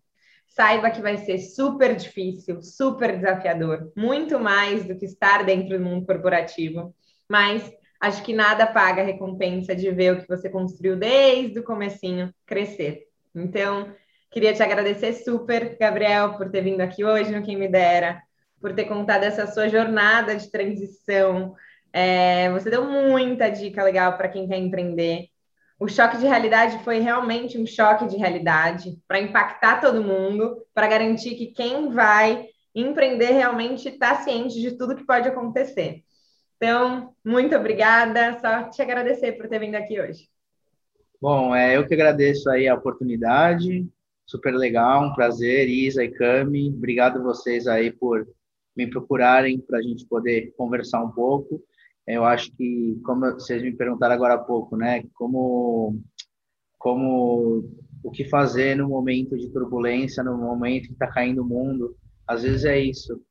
[0.48, 5.84] Saiba que vai ser super difícil, super desafiador, muito mais do que estar dentro do
[5.84, 6.96] mundo corporativo,
[7.30, 7.72] mas
[8.02, 12.34] acho que nada paga a recompensa de ver o que você construiu desde o comecinho
[12.46, 13.04] crescer.
[13.36, 13.94] Então,
[14.32, 18.20] queria te agradecer super, Gabriel, por ter vindo aqui hoje no Quem Me Dera,
[18.60, 21.56] por ter contado essa sua jornada de transição.
[21.94, 25.28] É, você deu muita dica legal para quem quer empreender.
[25.80, 30.88] O choque de realidade foi realmente um choque de realidade para impactar todo mundo, para
[30.88, 36.04] garantir que quem vai empreender realmente está ciente de tudo que pode acontecer.
[36.58, 38.39] Então, muito obrigada.
[38.39, 40.30] Só te agradecer por ter vindo aqui hoje.
[41.22, 43.88] Bom, é, eu que agradeço aí a oportunidade.
[44.26, 46.70] Super legal, um prazer, Isa e Cami.
[46.70, 48.28] Obrigado vocês aí por
[48.76, 51.62] me procurarem para a gente poder conversar um pouco.
[52.06, 55.99] Eu acho que, como vocês me perguntaram agora há pouco, né, como,
[56.78, 57.64] como
[58.04, 61.95] o que fazer no momento de turbulência, no momento que está caindo o mundo,
[62.28, 63.22] às vezes é isso,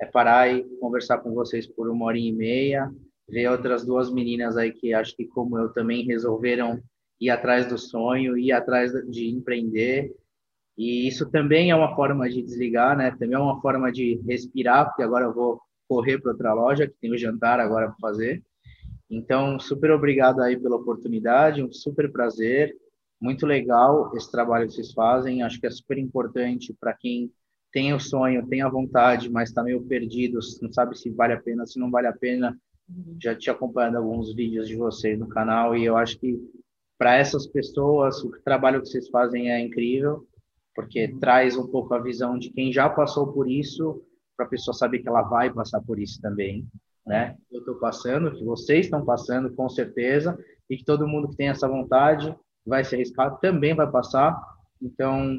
[0.00, 2.90] é parar e conversar com vocês por uma hora e meia,
[3.28, 6.80] ver outras duas meninas aí que acho que como eu também resolveram
[7.20, 10.14] ir atrás do sonho, ir atrás de empreender,
[10.76, 13.10] e isso também é uma forma de desligar, né?
[13.12, 16.94] Também é uma forma de respirar, porque agora eu vou correr para outra loja, que
[17.00, 18.42] tem o jantar agora para fazer.
[19.10, 22.74] Então, super obrigado aí pela oportunidade, um super prazer,
[23.20, 27.30] muito legal esse trabalho que vocês fazem, acho que é super importante para quem
[27.72, 31.40] tem o sonho, tem a vontade, mas está meio perdido, não sabe se vale a
[31.40, 32.56] pena, se não vale a pena.
[33.20, 36.38] Já tinha acompanhado alguns vídeos de vocês no canal e eu acho que
[36.98, 40.26] para essas pessoas o trabalho que vocês fazem é incrível,
[40.74, 44.02] porque traz um pouco a visão de quem já passou por isso
[44.36, 46.66] para a pessoa saber que ela vai passar por isso também,
[47.06, 47.36] né?
[47.52, 51.48] Eu estou passando, que vocês estão passando, com certeza, e que todo mundo que tem
[51.48, 52.34] essa vontade
[52.66, 54.40] vai se arriscar também vai passar.
[54.80, 55.38] Então,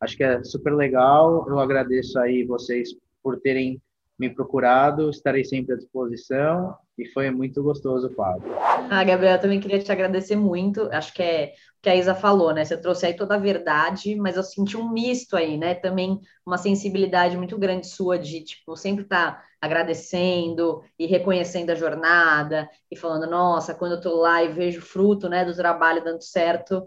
[0.00, 1.46] acho que é super legal.
[1.48, 2.90] Eu agradeço aí vocês
[3.22, 3.80] por terem
[4.18, 8.44] me procurado, estarei sempre à disposição e foi muito gostoso o papo.
[8.90, 10.88] Ah, Gabriel, também queria te agradecer muito.
[10.90, 11.52] Acho que é
[11.86, 12.64] que a Isa falou, né?
[12.64, 15.72] Você trouxe aí toda a verdade, mas eu senti um misto aí, né?
[15.72, 21.76] Também uma sensibilidade muito grande sua de, tipo, sempre estar tá agradecendo e reconhecendo a
[21.76, 26.22] jornada e falando, nossa, quando eu tô lá e vejo fruto, né, do trabalho dando
[26.22, 26.84] certo,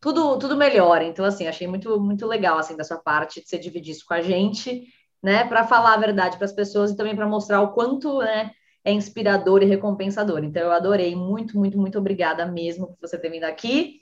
[0.00, 1.04] tudo, tudo melhora.
[1.04, 4.14] Então, assim, achei muito, muito legal, assim, da sua parte, de você dividir isso com
[4.14, 4.88] a gente
[5.22, 8.50] né, para falar a verdade para as pessoas e também para mostrar o quanto né,
[8.88, 10.42] é inspirador e recompensador.
[10.42, 14.00] Então, eu adorei, muito, muito, muito obrigada mesmo por você ter vindo aqui,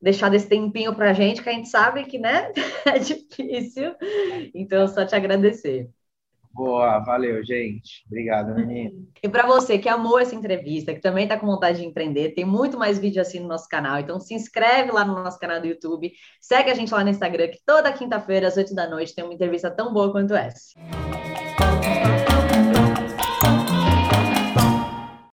[0.00, 2.50] deixado esse tempinho para a gente, que a gente sabe que né,
[2.86, 3.94] é difícil.
[4.54, 5.90] Então, só te agradecer.
[6.54, 8.04] Boa, valeu, gente.
[8.06, 9.08] Obrigado, menino.
[9.20, 12.44] E para você que amou essa entrevista, que também está com vontade de empreender, tem
[12.44, 13.98] muito mais vídeo assim no nosso canal.
[13.98, 17.48] Então se inscreve lá no nosso canal do YouTube, segue a gente lá no Instagram,
[17.48, 20.74] que toda quinta-feira, às 8 da noite, tem uma entrevista tão boa quanto essa.